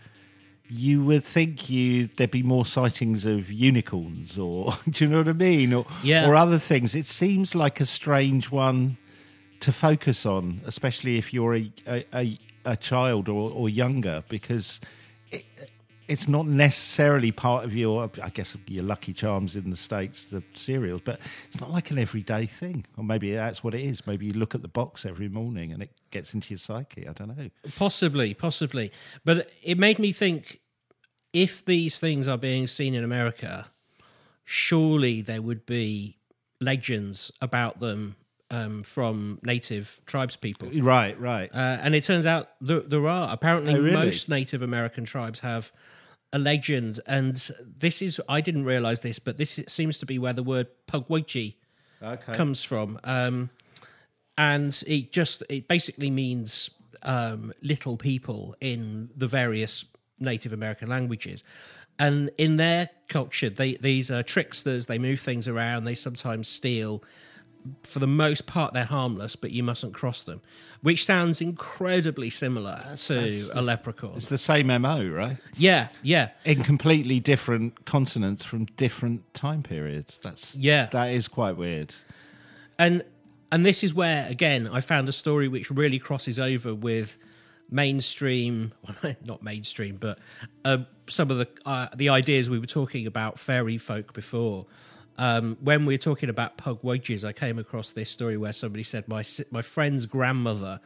you 0.68 1.02
would 1.06 1.24
think 1.24 1.70
you 1.70 2.06
there'd 2.06 2.30
be 2.30 2.42
more 2.42 2.66
sightings 2.66 3.24
of 3.24 3.50
unicorns, 3.50 4.36
or 4.36 4.74
do 4.90 5.06
you 5.06 5.10
know 5.10 5.16
what 5.20 5.28
I 5.28 5.32
mean, 5.32 5.72
or 5.72 5.86
Yeah. 6.04 6.28
or 6.28 6.36
other 6.36 6.58
things. 6.58 6.94
It 6.94 7.06
seems 7.06 7.54
like 7.54 7.80
a 7.80 7.86
strange 7.86 8.50
one 8.50 8.98
to 9.60 9.72
focus 9.72 10.26
on, 10.26 10.60
especially 10.66 11.16
if 11.16 11.32
you're 11.32 11.56
a 11.56 11.72
a, 11.86 12.04
a, 12.14 12.38
a 12.66 12.76
child 12.76 13.30
or, 13.30 13.50
or 13.50 13.70
younger, 13.70 14.22
because 14.28 14.82
it, 15.30 15.46
it's 16.08 16.28
not 16.28 16.46
necessarily 16.46 17.32
part 17.32 17.64
of 17.64 17.74
your, 17.74 18.10
I 18.22 18.28
guess, 18.30 18.56
your 18.66 18.84
Lucky 18.84 19.12
Charms 19.12 19.56
in 19.56 19.70
the 19.70 19.76
states, 19.76 20.24
the 20.26 20.42
cereals, 20.54 21.02
but 21.04 21.20
it's 21.46 21.60
not 21.60 21.70
like 21.70 21.90
an 21.90 21.98
everyday 21.98 22.46
thing. 22.46 22.84
Or 22.96 23.04
maybe 23.04 23.32
that's 23.32 23.62
what 23.62 23.74
it 23.74 23.82
is. 23.82 24.06
Maybe 24.06 24.26
you 24.26 24.32
look 24.32 24.54
at 24.54 24.62
the 24.62 24.68
box 24.68 25.06
every 25.06 25.28
morning 25.28 25.72
and 25.72 25.82
it 25.82 25.90
gets 26.10 26.34
into 26.34 26.50
your 26.50 26.58
psyche. 26.58 27.08
I 27.08 27.12
don't 27.12 27.36
know. 27.36 27.50
possibly, 27.76 28.34
possibly. 28.34 28.92
But 29.24 29.50
it 29.62 29.78
made 29.78 29.98
me 29.98 30.12
think: 30.12 30.60
if 31.32 31.64
these 31.64 31.98
things 31.98 32.28
are 32.28 32.38
being 32.38 32.66
seen 32.66 32.94
in 32.94 33.04
America, 33.04 33.70
surely 34.44 35.20
there 35.20 35.42
would 35.42 35.66
be 35.66 36.18
legends 36.60 37.30
about 37.40 37.80
them 37.80 38.16
um, 38.52 38.82
from 38.82 39.40
native 39.42 40.00
tribes 40.06 40.36
people. 40.36 40.68
Right, 40.72 41.18
right. 41.18 41.50
Uh, 41.52 41.78
and 41.82 41.94
it 41.94 42.04
turns 42.04 42.26
out 42.26 42.50
there, 42.60 42.80
there 42.80 43.08
are. 43.08 43.32
Apparently, 43.32 43.74
Oh, 43.74 43.80
really? 43.80 43.92
most 43.92 44.28
Native 44.28 44.62
American 44.62 45.04
tribes 45.04 45.40
have 45.40 45.72
a 46.32 46.38
legend, 46.38 47.00
and 47.06 47.36
this 47.78 48.00
is 48.02 48.20
I 48.28 48.40
didn't 48.40 48.64
realize 48.64 49.00
this, 49.00 49.18
but 49.18 49.38
this 49.38 49.58
seems 49.66 49.98
to 49.98 50.06
be 50.06 50.18
where 50.18 50.32
the 50.32 50.42
word 50.42 50.68
Pukwudgie 50.86 51.54
okay. 52.02 52.32
comes 52.34 52.62
from, 52.62 53.00
um, 53.04 53.50
and 54.38 54.82
it 54.86 55.12
just 55.12 55.42
it 55.48 55.66
basically 55.66 56.10
means 56.10 56.70
um, 57.02 57.52
little 57.62 57.96
people 57.96 58.54
in 58.60 59.10
the 59.16 59.26
various 59.26 59.86
Native 60.18 60.52
American 60.52 60.88
languages. 60.88 61.42
And 61.98 62.30
in 62.38 62.56
their 62.56 62.88
culture, 63.08 63.50
they 63.50 63.74
these 63.74 64.10
are 64.10 64.22
tricksters. 64.22 64.86
They 64.86 64.98
move 64.98 65.20
things 65.20 65.48
around. 65.48 65.84
They 65.84 65.94
sometimes 65.94 66.48
steal 66.48 67.02
for 67.82 67.98
the 67.98 68.06
most 68.06 68.46
part, 68.46 68.72
they're 68.74 68.84
harmless, 68.84 69.36
but 69.36 69.50
you 69.52 69.62
mustn't 69.62 69.94
cross 69.94 70.22
them, 70.22 70.40
which 70.80 71.04
sounds 71.04 71.40
incredibly 71.40 72.28
similar 72.30 72.76
to 72.96 73.14
that's- 73.14 73.50
a 73.54 73.60
leprechaun. 73.62 74.14
It's 74.16 74.28
the 74.28 74.38
same 74.38 74.68
MO, 74.68 75.06
right? 75.08 75.36
Yeah, 75.56 75.88
yeah, 76.02 76.30
In 76.44 76.62
completely 76.62 77.20
different 77.20 77.84
continents 77.84 78.44
from 78.44 78.64
different 78.76 79.32
time 79.34 79.62
periods. 79.62 80.18
That's 80.22 80.54
Yeah. 80.56 80.86
that 80.92 81.06
is 81.10 81.28
quite 81.28 81.56
weird. 81.56 81.94
and 82.78 83.04
and 83.52 83.66
this 83.66 83.84
is 83.84 83.92
where 83.92 84.26
again 84.30 84.66
I 84.66 84.80
found 84.80 85.08
a 85.08 85.12
story 85.12 85.46
which 85.46 85.70
really 85.70 85.98
crosses 85.98 86.38
over 86.40 86.74
with 86.74 87.18
mainstream, 87.70 88.72
well, 89.02 89.14
not 89.24 89.42
mainstream, 89.42 89.96
but 89.96 90.18
uh, 90.64 90.78
some 91.08 91.30
of 91.30 91.38
the 91.38 91.48
uh, 91.66 91.88
the 91.96 92.08
ideas 92.08 92.48
we 92.50 92.58
were 92.58 92.66
talking 92.66 93.06
about 93.06 93.38
fairy 93.38 93.78
folk 93.78 94.12
before. 94.12 94.66
Um, 95.18 95.56
when 95.60 95.86
we 95.86 95.94
were 95.94 95.98
talking 95.98 96.28
about 96.28 96.56
Pukwudgies, 96.56 97.24
I 97.24 97.32
came 97.32 97.58
across 97.58 97.90
this 97.92 98.10
story 98.10 98.36
where 98.36 98.52
somebody 98.52 98.82
said 98.82 99.08
my 99.08 99.24
my 99.50 99.62
friend's 99.62 100.06
grandmother 100.06 100.80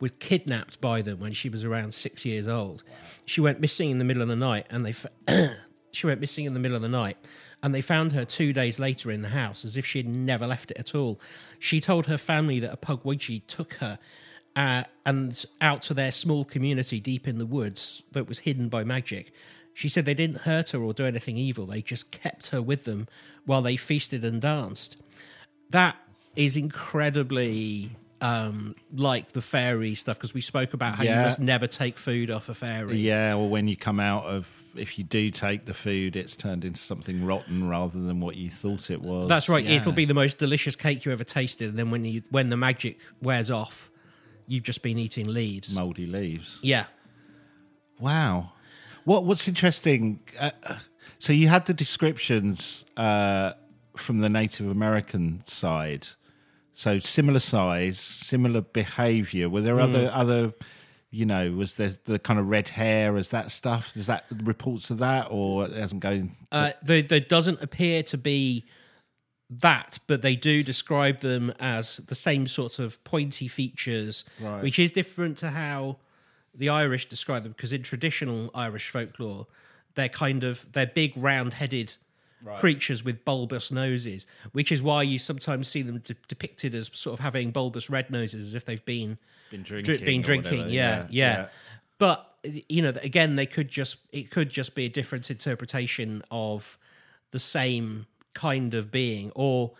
was 0.00 0.12
kidnapped 0.18 0.80
by 0.80 1.02
them 1.02 1.20
when 1.20 1.32
she 1.32 1.48
was 1.48 1.64
around 1.64 1.94
six 1.94 2.24
years 2.24 2.48
old. 2.48 2.82
She 3.26 3.40
went 3.40 3.60
missing 3.60 3.90
in 3.90 3.98
the 3.98 4.04
middle 4.04 4.22
of 4.22 4.28
the 4.28 4.36
night, 4.36 4.66
and 4.70 4.84
they 4.84 4.90
f- 4.90 5.06
she 5.92 6.06
went 6.06 6.20
missing 6.20 6.46
in 6.46 6.54
the 6.54 6.60
middle 6.60 6.76
of 6.76 6.82
the 6.82 6.88
night, 6.88 7.16
and 7.62 7.74
they 7.74 7.82
found 7.82 8.12
her 8.12 8.24
two 8.24 8.52
days 8.52 8.78
later 8.78 9.10
in 9.10 9.22
the 9.22 9.28
house 9.30 9.64
as 9.64 9.76
if 9.76 9.84
she 9.84 9.98
had 9.98 10.08
never 10.08 10.46
left 10.46 10.70
it 10.70 10.78
at 10.78 10.94
all. 10.94 11.20
She 11.58 11.80
told 11.80 12.06
her 12.06 12.18
family 12.18 12.60
that 12.60 12.72
a 12.72 12.76
Pukwudgie 12.76 13.46
took 13.46 13.74
her 13.74 13.98
uh, 14.56 14.84
and 15.06 15.44
out 15.60 15.82
to 15.82 15.94
their 15.94 16.12
small 16.12 16.44
community 16.44 17.00
deep 17.00 17.28
in 17.28 17.38
the 17.38 17.46
woods 17.46 18.02
that 18.12 18.28
was 18.28 18.40
hidden 18.40 18.68
by 18.68 18.84
magic. 18.84 19.32
She 19.80 19.88
said 19.88 20.04
they 20.04 20.12
didn't 20.12 20.42
hurt 20.42 20.70
her 20.72 20.78
or 20.82 20.92
do 20.92 21.06
anything 21.06 21.38
evil, 21.38 21.64
they 21.64 21.80
just 21.80 22.10
kept 22.12 22.48
her 22.48 22.60
with 22.60 22.84
them 22.84 23.08
while 23.46 23.62
they 23.62 23.76
feasted 23.76 24.22
and 24.26 24.38
danced. 24.38 24.96
That 25.70 25.96
is 26.36 26.54
incredibly 26.54 27.92
um, 28.20 28.74
like 28.94 29.32
the 29.32 29.40
fairy 29.40 29.94
stuff 29.94 30.18
because 30.18 30.34
we 30.34 30.42
spoke 30.42 30.74
about 30.74 30.96
how 30.96 31.04
you 31.04 31.08
Yeah. 31.08 31.22
must 31.24 31.38
never 31.40 31.66
take 31.66 31.96
food 31.96 32.30
off 32.30 32.50
a 32.50 32.54
fairy. 32.54 32.98
Yeah, 32.98 33.34
or 33.36 33.48
when 33.48 33.68
you 33.68 33.76
come 33.78 33.98
out 33.98 34.24
of 34.24 34.52
if 34.76 34.98
you 34.98 35.04
do 35.04 35.30
take 35.30 35.64
the 35.64 35.72
food, 35.72 36.14
it's 36.14 36.36
turned 36.36 36.66
into 36.66 36.78
something 36.78 37.24
rotten 37.24 37.66
rather 37.66 37.98
than 37.98 38.20
what 38.20 38.36
you 38.36 38.50
thought 38.50 38.90
it 38.90 39.00
was. 39.00 39.30
That's 39.30 39.48
right. 39.48 39.64
Yeah. 39.64 39.76
It'll 39.78 39.92
be 39.92 40.04
the 40.04 40.12
most 40.12 40.36
delicious 40.36 40.76
cake 40.76 41.06
you 41.06 41.12
ever 41.12 41.24
tasted, 41.24 41.70
and 41.70 41.78
then 41.78 41.90
when 41.90 42.04
you 42.04 42.22
when 42.28 42.50
the 42.50 42.58
magic 42.58 42.98
wears 43.22 43.50
off, 43.50 43.90
you've 44.46 44.64
just 44.64 44.82
been 44.82 44.98
eating 44.98 45.26
leaves. 45.26 45.74
mouldy 45.74 46.06
leaves. 46.06 46.58
Yeah, 46.62 46.84
Wow. 47.98 48.52
What 49.04 49.24
What's 49.24 49.46
interesting? 49.48 50.20
Uh, 50.38 50.50
so 51.18 51.32
you 51.32 51.48
had 51.48 51.66
the 51.66 51.74
descriptions 51.74 52.84
uh, 52.96 53.52
from 53.96 54.20
the 54.20 54.28
Native 54.28 54.68
American 54.68 55.42
side. 55.44 56.06
So 56.72 56.98
similar 56.98 57.40
size, 57.40 57.98
similar 57.98 58.60
behaviour. 58.62 59.48
Were 59.48 59.60
there 59.60 59.80
other 59.80 60.10
other? 60.12 60.52
You 61.12 61.26
know, 61.26 61.50
was 61.50 61.74
there 61.74 61.90
the 62.04 62.20
kind 62.20 62.38
of 62.38 62.46
red 62.48 62.68
hair? 62.68 63.16
Is 63.16 63.30
that 63.30 63.50
stuff? 63.50 63.96
Is 63.96 64.06
that 64.06 64.24
reports 64.30 64.90
of 64.90 64.98
that, 64.98 65.26
or 65.28 65.64
it 65.66 65.72
hasn't 65.72 66.02
gone? 66.02 66.36
uh, 66.52 66.70
there, 66.84 67.02
there 67.02 67.18
doesn't 67.20 67.60
appear 67.60 68.04
to 68.04 68.16
be 68.16 68.64
that, 69.50 69.98
but 70.06 70.22
they 70.22 70.36
do 70.36 70.62
describe 70.62 71.18
them 71.18 71.52
as 71.58 71.96
the 71.96 72.14
same 72.14 72.46
sort 72.46 72.78
of 72.78 73.02
pointy 73.02 73.48
features, 73.48 74.24
Right. 74.40 74.62
which 74.62 74.78
is 74.78 74.92
different 74.92 75.36
to 75.38 75.50
how 75.50 75.96
the 76.54 76.68
Irish 76.68 77.06
describe 77.06 77.42
them. 77.44 77.52
Because 77.52 77.72
in 77.72 77.82
traditional 77.82 78.50
Irish 78.54 78.88
folklore, 78.90 79.46
they're 79.94 80.08
kind 80.08 80.44
of 80.44 80.70
they're 80.72 80.86
big, 80.86 81.12
round-headed 81.16 81.96
creatures 82.58 83.04
with 83.04 83.22
bulbous 83.24 83.70
noses, 83.70 84.26
which 84.52 84.72
is 84.72 84.80
why 84.80 85.02
you 85.02 85.18
sometimes 85.18 85.68
see 85.68 85.82
them 85.82 85.98
de- 85.98 86.14
depicted 86.26 86.74
as 86.74 86.90
sort 86.94 87.12
of 87.18 87.20
having 87.22 87.50
bulbous 87.50 87.90
red 87.90 88.10
noses, 88.10 88.46
as 88.46 88.54
if 88.54 88.64
they've 88.64 88.84
been 88.86 89.18
Been 89.50 89.62
dri- 89.62 89.82
drinking 89.82 90.06
been 90.06 90.22
drinking. 90.22 90.52
whatever. 90.58 90.70
Yeah, 90.70 90.96
Yeah, 91.00 91.06
yeah, 91.10 91.36
yeah. 91.42 91.48
But 91.98 92.26
you 92.68 92.80
know, 92.80 92.94
again, 93.02 93.36
they 93.36 93.44
could 93.46 93.68
just 93.68 93.98
it 94.12 94.30
could 94.30 94.48
just 94.48 94.74
be 94.74 94.86
a 94.86 94.88
different 94.88 95.30
interpretation 95.30 96.22
of 96.30 96.78
the 97.30 97.38
same 97.38 98.06
kind 98.32 98.72
of 98.72 98.90
being, 98.90 99.30
or 99.34 99.72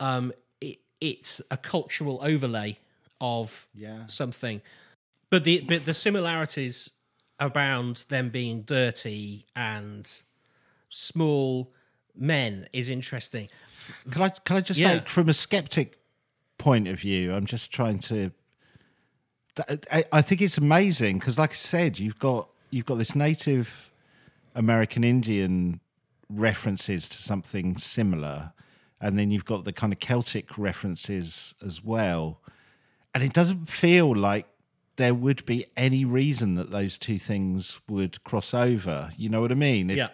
um, 0.00 0.32
it, 0.60 0.78
it's 1.00 1.40
a 1.52 1.56
cultural 1.56 2.18
overlay 2.22 2.78
of 3.20 3.66
Yeah. 3.74 4.06
something. 4.08 4.60
But 5.30 5.44
the 5.44 5.64
but 5.66 5.84
the 5.84 5.94
similarities 5.94 6.90
around 7.40 8.04
them 8.08 8.30
being 8.30 8.62
dirty 8.62 9.44
and 9.56 10.10
small 10.88 11.72
men 12.14 12.66
is 12.72 12.88
interesting. 12.88 13.48
Can 14.10 14.22
I 14.22 14.28
can 14.28 14.56
I 14.56 14.60
just 14.60 14.80
Yeah. 14.80 15.00
say, 15.00 15.04
from 15.06 15.28
a 15.28 15.34
skeptic 15.34 15.98
point 16.58 16.88
of 16.88 17.00
view, 17.00 17.34
I'm 17.34 17.46
just 17.46 17.72
trying 17.72 17.98
to. 18.00 18.30
I, 19.92 20.04
I 20.12 20.22
think 20.22 20.42
it's 20.42 20.58
amazing 20.58 21.18
because, 21.18 21.38
like 21.38 21.50
I 21.50 21.54
said, 21.54 21.98
you've 21.98 22.18
got 22.18 22.48
you've 22.70 22.86
got 22.86 22.98
this 22.98 23.14
Native 23.14 23.90
American 24.54 25.04
Indian 25.04 25.80
references 26.28 27.08
to 27.10 27.18
something 27.22 27.76
similar, 27.76 28.52
and 29.00 29.16
then 29.18 29.30
you've 29.30 29.44
got 29.44 29.64
the 29.64 29.72
kind 29.72 29.92
of 29.92 30.00
Celtic 30.00 30.58
references 30.58 31.54
as 31.64 31.84
well, 31.84 32.40
and 33.14 33.22
it 33.22 33.32
doesn't 33.32 33.66
feel 33.66 34.14
like 34.14 34.46
there 34.96 35.14
would 35.14 35.44
be 35.46 35.66
any 35.76 36.04
reason 36.04 36.54
that 36.54 36.70
those 36.70 36.98
two 36.98 37.18
things 37.18 37.80
would 37.88 38.22
cross 38.24 38.54
over. 38.54 39.10
You 39.16 39.28
know 39.28 39.40
what 39.40 39.50
I 39.50 39.54
mean? 39.54 39.90
If- 39.90 39.96
Yeah. 39.96 40.08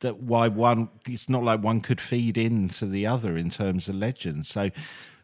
that 0.00 0.18
why 0.18 0.48
one 0.48 0.88
it's 1.08 1.28
not 1.30 1.42
like 1.42 1.62
one 1.62 1.80
could 1.80 2.00
feed 2.00 2.36
into 2.36 2.84
the 2.84 3.06
other 3.06 3.38
in 3.38 3.48
terms 3.48 3.88
of 3.88 3.94
legends 3.94 4.48
so 4.48 4.68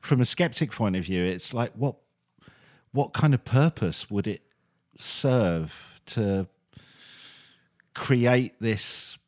from 0.00 0.22
a 0.22 0.24
skeptic 0.24 0.70
point 0.72 0.96
of 0.96 1.04
view 1.04 1.22
it's 1.22 1.52
like 1.52 1.70
what 1.74 1.96
what 2.92 3.12
kind 3.12 3.34
of 3.34 3.44
purpose 3.44 4.08
would 4.10 4.26
it 4.26 4.40
serve 4.98 6.00
to 6.06 6.46
create 7.94 8.54
this 8.60 9.18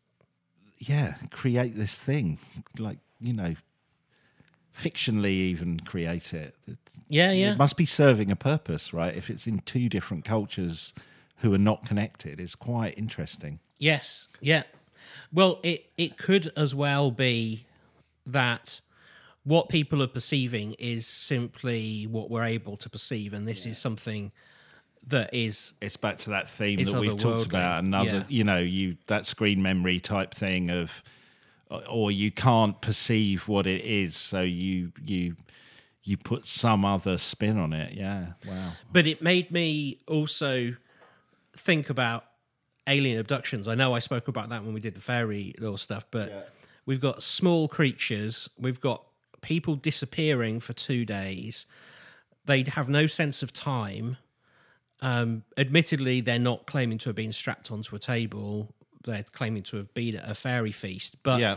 yeah 0.79 1.15
create 1.31 1.77
this 1.77 1.99
thing 1.99 2.39
like 2.79 2.99
you 3.21 3.33
know 3.33 3.55
fictionally 4.77 5.27
even 5.27 5.81
create 5.81 6.33
it 6.33 6.55
Yeah, 7.09 7.33
yeah. 7.33 7.53
it 7.53 7.59
must 7.59 7.77
be 7.77 7.87
serving 7.87 8.31
a 8.31 8.37
purpose 8.37 8.93
right 8.93 9.15
if 9.15 9.29
it's 9.31 9.47
in 9.47 9.61
two 9.61 9.89
different 9.89 10.25
cultures 10.25 10.95
who 11.39 11.53
are 11.53 11.59
not 11.59 11.85
connected 11.85 12.41
it's 12.41 12.55
quite 12.55 12.97
interesting 12.97 13.61
Yes, 13.83 14.29
yeah. 14.41 14.63
Well, 15.33 15.59
it 15.65 15.87
it 15.97 16.17
could 16.17 16.53
as 16.57 16.73
well 16.73 17.11
be 17.11 17.67
that 18.25 18.81
what 19.43 19.69
people 19.69 20.01
are 20.05 20.09
perceiving 20.09 20.77
is 20.79 21.05
simply 21.05 22.05
what 22.05 22.31
we're 22.31 22.45
able 22.45 22.77
to 22.77 22.89
perceive, 22.89 23.33
and 23.33 23.49
this 23.49 23.67
is 23.67 23.79
something 23.79 24.31
that 25.09 25.31
is 25.35 25.73
it's 25.83 25.97
back 25.97 26.19
to 26.19 26.31
that 26.31 26.49
theme 26.49 26.85
that 26.85 26.95
we've 26.95 27.17
talked 27.17 27.45
about 27.45 27.83
another 27.83 28.19
yeah. 28.19 28.25
you 28.29 28.45
know 28.45 28.61
you 28.61 28.97
that 29.09 29.27
screen 29.27 29.61
memory 29.61 29.99
type 29.99 30.33
thing 30.33 30.71
of 30.71 31.03
or 31.89 32.11
you 32.11 32.31
can't 32.31 32.81
perceive 32.81 33.49
what 33.49 33.67
it 33.67 33.85
is 33.85 34.15
so 34.17 34.43
you 34.43 34.93
you 35.05 35.37
you 36.05 36.17
put 36.17 36.45
some 36.45 36.85
other 36.85 37.17
spin 37.17 37.59
on 37.59 37.73
it 37.73 37.95
yeah 37.95 38.33
wow 38.47 38.73
but 38.93 39.07
it 39.07 39.23
made 39.23 39.51
me 39.51 39.99
also 40.07 40.75
think 41.57 41.91
about 41.91 42.25
alien 42.87 43.19
abductions. 43.19 43.69
I 43.69 43.75
know 43.75 43.95
I 43.95 43.99
spoke 43.99 44.29
about 44.29 44.49
that 44.51 44.65
when 44.65 44.75
we 44.75 44.81
did 44.81 44.95
the 44.95 45.01
fairy 45.01 45.55
lore 45.61 45.79
stuff, 45.79 46.07
but 46.11 46.53
we've 46.87 47.01
got 47.01 47.23
small 47.23 47.69
creatures, 47.69 48.49
we've 48.59 48.81
got 48.81 49.05
people 49.41 49.77
disappearing 49.77 50.61
for 50.61 50.73
two 50.73 51.05
days. 51.05 51.67
They'd 52.45 52.69
have 52.69 52.89
no 52.89 53.07
sense 53.07 53.43
of 53.43 53.53
time. 53.53 54.17
Um, 55.01 55.45
admittedly, 55.57 56.21
they're 56.21 56.39
not 56.39 56.67
claiming 56.67 56.99
to 56.99 57.09
have 57.09 57.17
been 57.17 57.33
strapped 57.33 57.71
onto 57.71 57.95
a 57.97 57.99
table. 57.99 58.75
They're 59.05 59.25
claiming 59.33 59.63
to 59.65 59.77
have 59.79 59.93
been 59.95 60.17
at 60.17 60.31
a 60.31 60.35
fairy 60.35 60.73
feast, 60.73 61.17
but 61.23 61.41
yeah 61.41 61.57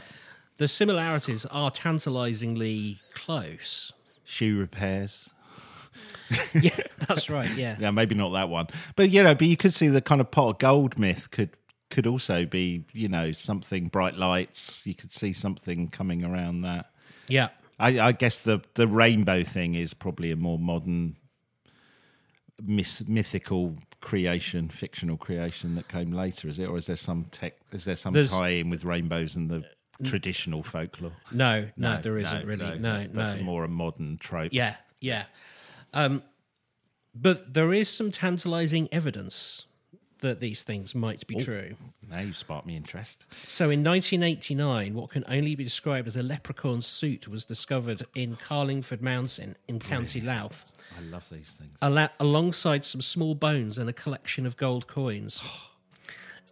the 0.57 0.67
similarities 0.69 1.45
are 1.47 1.69
tantalizingly 1.69 2.97
close. 3.13 3.91
shoe 4.23 4.57
repairs 4.57 5.29
Yeah, 6.53 6.69
that's 7.07 7.29
right. 7.29 7.49
Yeah. 7.57 7.75
yeah 7.79 7.91
maybe 7.91 8.15
not 8.15 8.29
that 8.31 8.47
one 8.49 8.67
but 8.95 9.09
you 9.09 9.21
know 9.23 9.35
but 9.35 9.47
you 9.47 9.57
could 9.57 9.73
see 9.73 9.87
the 9.89 10.01
kind 10.01 10.21
of 10.21 10.31
pot 10.31 10.49
of 10.49 10.57
gold 10.59 10.97
myth 10.97 11.29
could 11.31 11.49
could 11.89 12.07
also 12.07 12.45
be 12.45 12.85
you 12.93 13.07
know 13.07 13.31
something 13.31 13.87
bright 13.89 14.15
lights 14.15 14.85
you 14.87 14.95
could 14.95 15.11
see 15.11 15.33
something 15.33 15.87
coming 15.89 16.23
around 16.25 16.61
that 16.61 16.89
Yeah. 17.29 17.49
I, 17.79 17.99
I 17.99 18.11
guess 18.13 18.37
the 18.37 18.61
the 18.75 18.87
rainbow 18.87 19.43
thing 19.43 19.75
is 19.75 19.93
probably 19.93 20.31
a 20.31 20.35
more 20.37 20.57
modern, 20.57 21.17
myth, 22.63 23.03
mythical 23.07 23.75
creation, 24.05 24.69
fictional 24.69 25.17
creation 25.17 25.73
that 25.73 25.87
came 25.87 26.11
later. 26.11 26.47
Is 26.47 26.59
it, 26.59 26.69
or 26.69 26.77
is 26.77 26.85
there 26.85 26.95
some 26.95 27.25
tech? 27.31 27.55
Is 27.71 27.85
there 27.85 27.95
some 27.95 28.13
There's- 28.13 28.29
tie 28.31 28.49
in 28.49 28.69
with 28.69 28.85
rainbows 28.85 29.35
and 29.35 29.49
the 29.49 29.65
traditional 30.03 30.61
folklore? 30.61 31.13
No, 31.31 31.69
no, 31.75 31.97
there 31.97 32.17
isn't 32.19 32.45
really. 32.45 32.65
No, 32.65 32.75
no. 32.75 32.93
that's, 32.99 33.09
that's 33.09 33.41
more 33.41 33.63
a 33.63 33.67
modern 33.67 34.17
trope. 34.17 34.53
Yeah, 34.53 34.75
yeah. 35.01 35.23
Um, 35.91 36.21
but 37.15 37.55
there 37.55 37.73
is 37.73 37.89
some 37.89 38.11
tantalizing 38.11 38.87
evidence 38.91 39.65
that 40.29 40.39
these 40.39 40.63
things 40.63 40.93
might 40.95 41.25
be 41.27 41.35
true. 41.35 41.75
Now 42.09 42.19
you 42.19 42.33
sparked 42.33 42.67
me 42.67 42.75
interest. 42.75 43.25
So 43.47 43.69
in 43.69 43.83
1989, 43.83 44.93
what 44.93 45.09
can 45.09 45.23
only 45.27 45.55
be 45.55 45.63
described 45.63 46.07
as 46.07 46.15
a 46.17 46.23
leprechaun 46.23 46.81
suit 46.81 47.27
was 47.27 47.45
discovered 47.45 48.03
in 48.13 48.35
Carlingford 48.35 49.01
Mountain 49.01 49.55
in 49.67 49.79
County 49.79 50.21
Louth, 50.21 50.71
I 50.97 51.01
love 51.01 51.27
these 51.29 51.49
things. 51.49 51.75
ala- 51.83 52.11
alongside 52.19 52.85
some 52.85 53.01
small 53.01 53.35
bones 53.35 53.77
and 53.77 53.89
a 53.89 53.93
collection 53.93 54.45
of 54.45 54.57
gold 54.57 54.87
coins. 54.87 55.41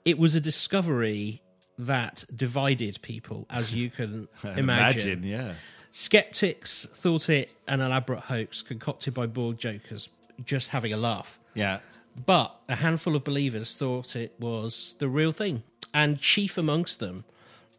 It 0.06 0.20
was 0.20 0.36
a 0.36 0.42
discovery 0.42 1.42
that 1.78 2.26
divided 2.36 3.02
people, 3.02 3.46
as 3.50 3.74
you 3.74 3.90
can 3.90 4.28
imagine. 4.58 5.24
yeah. 5.24 5.54
Skeptics 5.92 6.86
thought 6.86 7.30
it 7.30 7.56
an 7.70 7.80
elaborate 7.80 8.20
hoax 8.26 8.62
concocted 8.62 9.14
by 9.14 9.28
bored 9.28 9.58
jokers 9.60 10.10
just 10.44 10.72
having 10.72 10.94
a 10.94 10.98
laugh. 10.98 11.40
Yeah. 11.54 11.80
But 12.16 12.56
a 12.70 12.76
handful 12.76 13.16
of 13.16 13.24
believers 13.24 13.76
thought 13.76 14.16
it 14.16 14.36
was 14.40 14.96
the 15.00 15.08
real 15.08 15.32
thing. 15.32 15.64
And 15.94 16.20
chief 16.20 16.58
amongst 16.58 17.00
them 17.00 17.26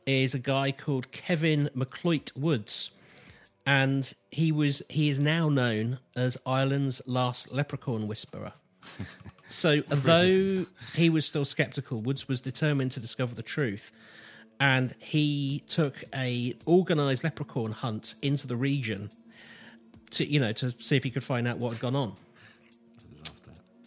is 0.07 0.35
a 0.35 0.39
guy 0.39 0.73
called 0.73 1.13
Kevin 1.13 1.71
McCloy 1.75 2.37
Woods. 2.37 2.91
And 3.67 4.13
he 4.31 4.53
was 4.53 4.83
he 4.91 5.09
is 5.09 5.19
now 5.19 5.49
known 5.49 5.99
as 6.15 6.37
Ireland's 6.45 7.01
last 7.07 7.53
leprechaun 7.53 8.07
whisperer. 8.07 8.53
so 9.49 9.81
though 9.89 10.67
he 10.95 11.09
was 11.09 11.25
still 11.25 11.47
skeptical, 11.47 12.01
Woods 12.01 12.29
was 12.29 12.41
determined 12.41 12.93
to 12.93 13.01
discover 13.01 13.35
the 13.35 13.43
truth. 13.43 13.91
And 14.61 14.95
he 15.01 15.65
took 15.67 16.05
a 16.15 16.53
organized 16.67 17.25
leprechaun 17.25 17.73
hunt 17.73 18.15
into 18.21 18.47
the 18.47 18.57
region 18.57 19.11
to 20.11 20.27
you 20.27 20.39
know 20.39 20.53
to 20.53 20.75
see 20.79 20.97
if 20.97 21.05
he 21.05 21.11
could 21.11 21.25
find 21.25 21.49
out 21.49 21.59
what 21.59 21.73
had 21.73 21.81
gone 21.81 21.97
on 21.97 22.13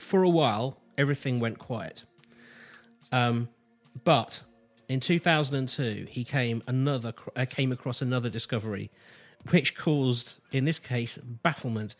for 0.07 0.23
a 0.23 0.29
while, 0.29 0.77
everything 0.97 1.39
went 1.41 1.59
quiet. 1.59 2.05
Um, 3.11 3.49
but 4.05 4.39
in 4.87 5.01
2002, 5.01 6.07
he 6.09 6.23
came 6.23 6.63
another 6.65 7.13
uh, 7.35 7.45
came 7.49 7.73
across 7.73 8.01
another 8.01 8.29
discovery, 8.29 8.89
which 9.49 9.75
caused, 9.75 10.35
in 10.51 10.63
this 10.65 10.79
case, 10.79 11.17
bafflement. 11.17 11.95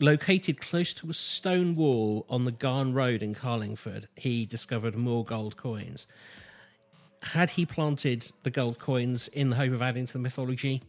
Located 0.00 0.60
close 0.60 0.92
to 0.94 1.10
a 1.10 1.14
stone 1.14 1.74
wall 1.74 2.26
on 2.28 2.46
the 2.46 2.50
Garn 2.50 2.94
Road 2.94 3.22
in 3.22 3.34
Carlingford, 3.34 4.08
he 4.16 4.44
discovered 4.44 4.96
more 4.96 5.24
gold 5.24 5.56
coins. 5.56 6.08
Had 7.22 7.50
he 7.50 7.64
planted 7.64 8.30
the 8.42 8.50
gold 8.50 8.78
coins 8.78 9.28
in 9.28 9.50
the 9.50 9.56
hope 9.56 9.72
of 9.72 9.82
adding 9.82 10.06
to 10.06 10.14
the 10.14 10.18
mythology? 10.18 10.82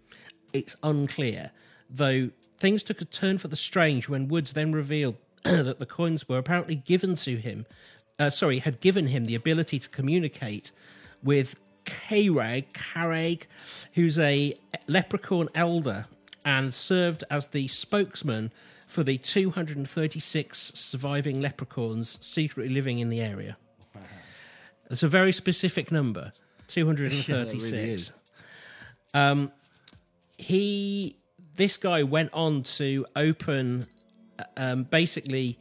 It's 0.54 0.75
unclear, 0.82 1.51
though 1.89 2.32
things 2.58 2.84
took 2.84 3.01
a 3.01 3.06
turn 3.06 3.38
for 3.38 3.47
the 3.47 3.56
strange 3.56 4.10
when 4.10 4.28
Woods 4.28 4.54
then 4.54 4.71
revealed 4.71 5.17
that 5.63 5.77
the 5.77 5.86
coins 5.86 6.27
were 6.27 6.39
apparently 6.39 6.75
given 6.75 7.15
to 7.15 7.38
him, 7.38 7.67
uh, 8.17 8.31
sorry, 8.31 8.60
had 8.60 8.79
given 8.79 9.08
him 9.08 9.25
the 9.25 9.36
ability 9.36 9.77
to 9.77 9.88
communicate 9.89 10.71
with 11.23 11.55
Karag, 11.86 12.73
Karag, 12.73 13.43
who's 13.93 14.17
a 14.17 14.58
leprechaun 14.88 15.49
elder 15.53 16.05
and 16.43 16.73
served 16.73 17.23
as 17.29 17.49
the 17.49 17.67
spokesman 17.67 18.51
for 18.88 19.03
the 19.03 19.19
236 19.19 20.58
surviving 20.73 21.41
leprechauns 21.41 22.17
secretly 22.25 22.73
living 22.73 22.97
in 22.97 23.10
the 23.10 23.21
area. 23.21 23.55
It's 24.89 25.03
a 25.03 25.08
very 25.08 25.31
specific 25.31 25.91
number, 25.91 26.31
236 26.67 28.12
Um, 29.13 29.51
he 30.38 31.17
this 31.55 31.77
guy 31.77 32.03
went 32.03 32.31
on 32.34 32.63
to 32.63 33.05
open 33.15 33.88
um, 34.58 34.84
basically 34.84 35.58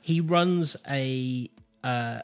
he 0.00 0.20
runs 0.20 0.76
a 0.88 1.48
uh, 1.84 2.20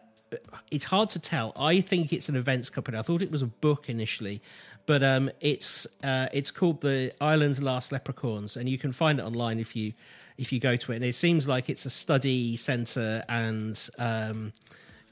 it's 0.71 0.85
hard 0.85 1.11
to 1.11 1.19
tell. 1.19 1.53
I 1.59 1.81
think 1.81 2.13
it's 2.13 2.29
an 2.29 2.37
events 2.37 2.69
company. 2.69 2.99
I 2.99 3.03
thought 3.03 3.23
it 3.23 3.31
was 3.31 3.43
a 3.43 3.47
book 3.47 3.89
initially 3.89 4.43
but 4.89 5.03
um, 5.03 5.31
it's 5.41 5.87
uh, 6.03 6.29
it's 6.33 6.51
called 6.51 6.81
the 6.81 7.13
Ireland's 7.21 7.63
Last 7.63 7.93
Leprechauns, 7.93 8.57
and 8.57 8.67
you 8.71 8.79
can 8.79 8.91
find 8.91 9.21
it 9.21 9.23
online 9.23 9.61
if 9.61 9.77
you 9.77 9.93
if 10.39 10.51
you 10.51 10.59
go 10.59 10.77
to 10.77 10.93
it. 10.93 10.97
And 10.97 11.05
it 11.05 11.15
seems 11.15 11.47
like 11.47 11.69
it's 11.69 11.85
a 11.85 11.91
study 11.91 12.57
centre, 12.57 13.23
and 13.29 13.79
um, 13.99 14.55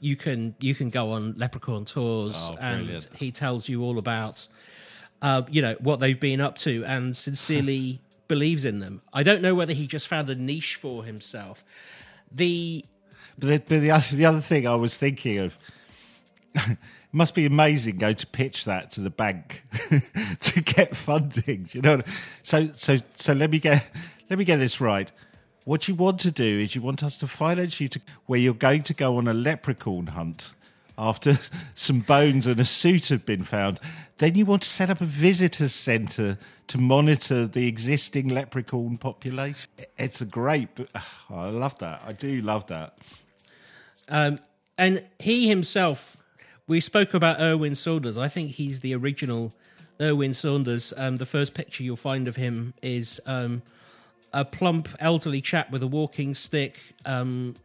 you 0.01 0.15
can 0.15 0.55
you 0.59 0.73
can 0.73 0.89
go 0.89 1.11
on 1.11 1.35
leprechaun 1.37 1.85
tours, 1.85 2.33
Oh, 2.35 2.57
and 2.59 3.07
he 3.15 3.31
tells 3.31 3.69
you 3.69 3.83
all 3.83 3.99
about 3.99 4.47
uh, 5.21 5.43
you 5.47 5.61
know 5.61 5.75
what 5.79 5.99
they've 5.99 6.19
been 6.19 6.41
up 6.41 6.57
to. 6.59 6.83
And 6.83 7.15
sincerely 7.15 8.01
believes 8.27 8.65
in 8.65 8.79
them. 8.79 9.01
I 9.13 9.23
don't 9.23 9.41
know 9.41 9.55
whether 9.55 9.73
he 9.73 9.87
just 9.87 10.07
found 10.07 10.29
a 10.29 10.35
niche 10.35 10.75
for 10.75 11.03
himself. 11.03 11.63
The 12.31 12.85
But, 13.37 13.47
the, 13.47 13.57
but 13.59 13.81
the, 13.81 13.91
other, 13.91 14.15
the 14.15 14.25
other 14.25 14.41
thing 14.41 14.67
I 14.67 14.75
was 14.75 14.97
thinking 14.97 15.37
of, 15.39 15.57
must 17.11 17.33
be 17.33 17.45
amazing 17.45 17.97
going 17.97 18.15
to 18.15 18.27
pitch 18.27 18.65
that 18.65 18.91
to 18.91 19.01
the 19.01 19.09
bank 19.09 19.63
to 20.39 20.61
get 20.61 20.95
funding. 20.95 21.69
You 21.71 21.81
know, 21.81 22.01
so 22.43 22.69
so 22.73 22.97
so 23.15 23.33
let 23.33 23.49
me 23.49 23.59
get 23.59 23.89
let 24.29 24.39
me 24.39 24.45
get 24.45 24.57
this 24.57 24.81
right. 24.81 25.11
What 25.65 25.87
you 25.87 25.95
want 25.95 26.19
to 26.21 26.31
do 26.31 26.59
is 26.59 26.75
you 26.75 26.81
want 26.81 27.03
us 27.03 27.17
to 27.17 27.27
finance 27.27 27.81
you 27.81 27.89
to 27.89 28.01
where 28.25 28.39
you're 28.39 28.53
going 28.53 28.83
to 28.83 28.93
go 28.93 29.17
on 29.17 29.27
a 29.27 29.33
leprechaun 29.33 30.07
hunt 30.07 30.53
after 30.97 31.37
some 31.75 31.99
bones 32.01 32.47
and 32.47 32.59
a 32.59 32.65
suit 32.65 33.07
have 33.07 33.25
been 33.25 33.43
found. 33.43 33.79
Then 34.17 34.35
you 34.35 34.45
want 34.45 34.63
to 34.63 34.67
set 34.67 34.89
up 34.89 34.99
a 34.99 35.05
visitors 35.05 35.73
centre 35.73 36.37
to 36.67 36.77
monitor 36.77 37.45
the 37.45 37.67
existing 37.67 38.27
leprechaun 38.29 38.97
population. 38.97 39.69
It's 39.97 40.21
a 40.21 40.25
great. 40.25 40.69
I 41.29 41.49
love 41.49 41.77
that. 41.79 42.03
I 42.05 42.13
do 42.13 42.41
love 42.41 42.67
that. 42.67 42.97
um, 44.09 44.37
and 44.77 45.03
he 45.19 45.47
himself, 45.47 46.17
we 46.67 46.79
spoke 46.79 47.13
about 47.13 47.39
Erwin 47.39 47.75
Saunders. 47.75 48.17
I 48.17 48.27
think 48.27 48.51
he's 48.51 48.81
the 48.81 48.93
original 48.95 49.53
Erwin 49.99 50.33
Saunders. 50.33 50.93
Um, 50.95 51.15
the 51.15 51.25
first 51.25 51.53
picture 51.53 51.83
you'll 51.83 51.95
find 51.95 52.27
of 52.27 52.35
him 52.35 52.73
is 52.81 53.19
um, 53.25 53.61
a 54.33 54.45
plump 54.45 54.89
elderly 54.99 55.41
chap 55.41 55.71
with 55.71 55.81
a 55.81 55.87
walking 55.87 56.33
stick, 56.33 56.77
um, 57.05 57.55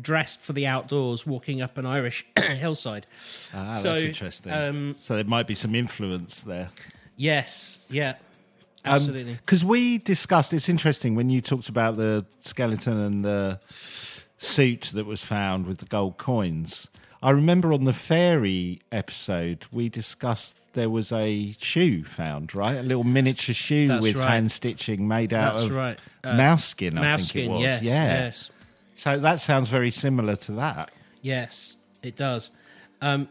dressed 0.00 0.40
for 0.40 0.52
the 0.52 0.66
outdoors, 0.66 1.26
walking 1.26 1.60
up 1.60 1.76
an 1.78 1.86
Irish 1.86 2.24
hillside. 2.38 3.06
Ah, 3.54 3.72
So, 3.72 3.92
that's 3.92 4.00
interesting. 4.04 4.52
um, 4.52 4.94
so 4.98 5.14
there 5.16 5.24
might 5.24 5.46
be 5.46 5.54
some 5.54 5.74
influence 5.74 6.40
there. 6.40 6.70
Yes, 7.16 7.84
yeah, 7.90 8.10
Um, 8.84 8.94
absolutely. 8.94 9.34
Because 9.34 9.64
we 9.64 9.98
discussed, 9.98 10.52
it's 10.52 10.68
interesting 10.68 11.14
when 11.14 11.30
you 11.30 11.40
talked 11.40 11.68
about 11.68 11.96
the 11.96 12.24
skeleton 12.38 12.96
and 12.98 13.24
the 13.24 13.60
suit 14.38 14.90
that 14.94 15.04
was 15.04 15.24
found 15.24 15.66
with 15.66 15.78
the 15.78 15.86
gold 15.86 16.16
coins. 16.16 16.88
I 17.20 17.30
remember 17.30 17.72
on 17.72 17.82
the 17.82 17.92
fairy 17.92 18.78
episode, 18.92 19.66
we 19.72 19.88
discussed 19.88 20.74
there 20.74 20.88
was 20.88 21.10
a 21.10 21.50
shoe 21.58 22.04
found, 22.04 22.54
right? 22.54 22.76
A 22.76 22.82
little 22.84 23.02
miniature 23.02 23.52
shoe 23.54 23.88
That's 23.88 24.02
with 24.04 24.14
right. 24.14 24.30
hand 24.30 24.52
stitching 24.52 25.08
made 25.08 25.34
out 25.34 25.56
That's 25.56 25.68
of 25.68 25.74
right. 25.74 25.98
Uh, 26.22 26.34
mouse 26.36 26.64
skin, 26.64 26.96
I 26.96 27.00
Mouse 27.00 27.32
think 27.32 27.46
it 27.46 27.50
was. 27.50 27.60
yes, 27.60 27.82
yeah. 27.82 28.04
yes. 28.24 28.50
So 28.98 29.16
that 29.16 29.38
sounds 29.38 29.68
very 29.68 29.92
similar 29.92 30.34
to 30.34 30.52
that. 30.52 30.90
Yes, 31.22 31.76
it 32.02 32.16
does. 32.16 32.50
Um, 33.00 33.28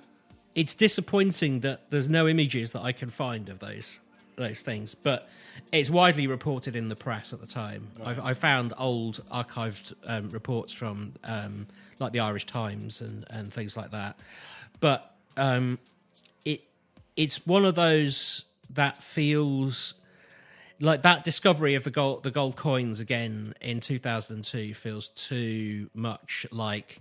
it's 0.56 0.74
disappointing 0.74 1.60
that 1.60 1.92
there's 1.92 2.08
no 2.08 2.26
images 2.26 2.72
that 2.72 2.84
I 2.84 2.94
can 2.94 3.10
find 3.10 3.50
of 3.50 3.60
those 3.60 4.00
those 4.38 4.62
things, 4.62 4.96
but 4.96 5.30
it's 5.74 5.90
widely 5.90 6.26
reported 6.26 6.76
in 6.76 6.88
the 6.88 6.96
press 6.96 7.34
at 7.34 7.42
the 7.42 7.48
time. 7.48 7.88
I've, 8.06 8.20
I 8.20 8.34
found 8.34 8.74
old 8.78 9.20
archived 9.30 9.94
um, 10.06 10.30
reports 10.30 10.72
from 10.72 11.16
um, 11.26 11.68
like 12.00 12.14
the 12.14 12.20
Irish 12.22 12.46
Times 12.46 13.02
and, 13.02 13.26
and 13.30 13.52
things 13.52 13.76
like 13.76 13.92
that, 13.92 14.18
but 14.80 15.16
um, 15.36 15.80
it 16.46 16.62
it's 17.18 17.46
one 17.46 17.66
of 17.66 17.76
those 17.76 18.46
that 18.70 19.04
feels 19.04 19.96
like 20.80 21.02
that 21.02 21.24
discovery 21.24 21.76
of 21.76 21.84
the 21.84 21.92
gold 21.92 22.24
the 22.24 22.32
gold 22.32 22.56
coins 22.56 23.00
again 23.00 23.54
in 23.62 23.80
2002 23.80 24.74
feels 24.74 25.10
too 25.10 25.90
much 25.94 26.46
like 26.52 27.00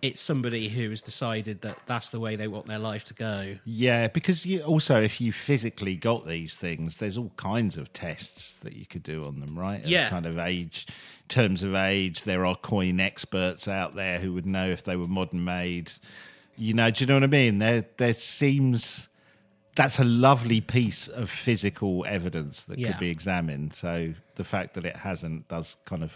it's 0.00 0.20
somebody 0.20 0.68
who 0.68 0.90
has 0.90 1.02
decided 1.02 1.60
that 1.62 1.78
that's 1.86 2.10
the 2.10 2.20
way 2.20 2.36
they 2.36 2.46
want 2.48 2.66
their 2.66 2.78
life 2.78 3.04
to 3.04 3.14
go 3.14 3.56
Yeah, 3.64 4.08
because 4.08 4.46
you 4.46 4.62
also, 4.62 5.02
if 5.02 5.20
you 5.20 5.32
physically 5.32 5.96
got 5.96 6.26
these 6.26 6.54
things, 6.54 6.96
there's 6.96 7.18
all 7.18 7.32
kinds 7.36 7.76
of 7.76 7.92
tests 7.92 8.56
that 8.58 8.74
you 8.74 8.86
could 8.86 9.02
do 9.02 9.24
on 9.24 9.40
them, 9.40 9.58
right? 9.58 9.84
Yeah. 9.84 10.08
kind 10.08 10.26
of 10.26 10.38
age, 10.38 10.86
terms 11.28 11.64
of 11.64 11.74
age. 11.74 12.22
There 12.22 12.46
are 12.46 12.54
coin 12.54 13.00
experts 13.00 13.66
out 13.66 13.94
there 13.94 14.18
who 14.20 14.32
would 14.34 14.46
know 14.46 14.68
if 14.68 14.84
they 14.84 14.96
were 14.96 15.08
modern 15.08 15.44
made. 15.44 15.90
You 16.56 16.74
know, 16.74 16.90
do 16.90 17.02
you 17.04 17.08
know 17.08 17.14
what 17.14 17.24
I 17.24 17.28
mean? 17.28 17.58
There, 17.58 17.84
there 17.96 18.14
seems 18.14 19.08
that's 19.78 19.98
a 19.98 20.04
lovely 20.04 20.60
piece 20.60 21.06
of 21.20 21.30
physical 21.30 22.04
evidence 22.06 22.62
that 22.68 22.78
Yeah. 22.78 22.88
could 22.88 23.00
be 23.00 23.10
examined. 23.10 23.72
So 23.74 24.14
the 24.34 24.44
fact 24.44 24.74
that 24.74 24.84
it 24.84 24.96
hasn't 24.96 25.46
does 25.48 25.76
kind 25.90 26.02
of 26.02 26.12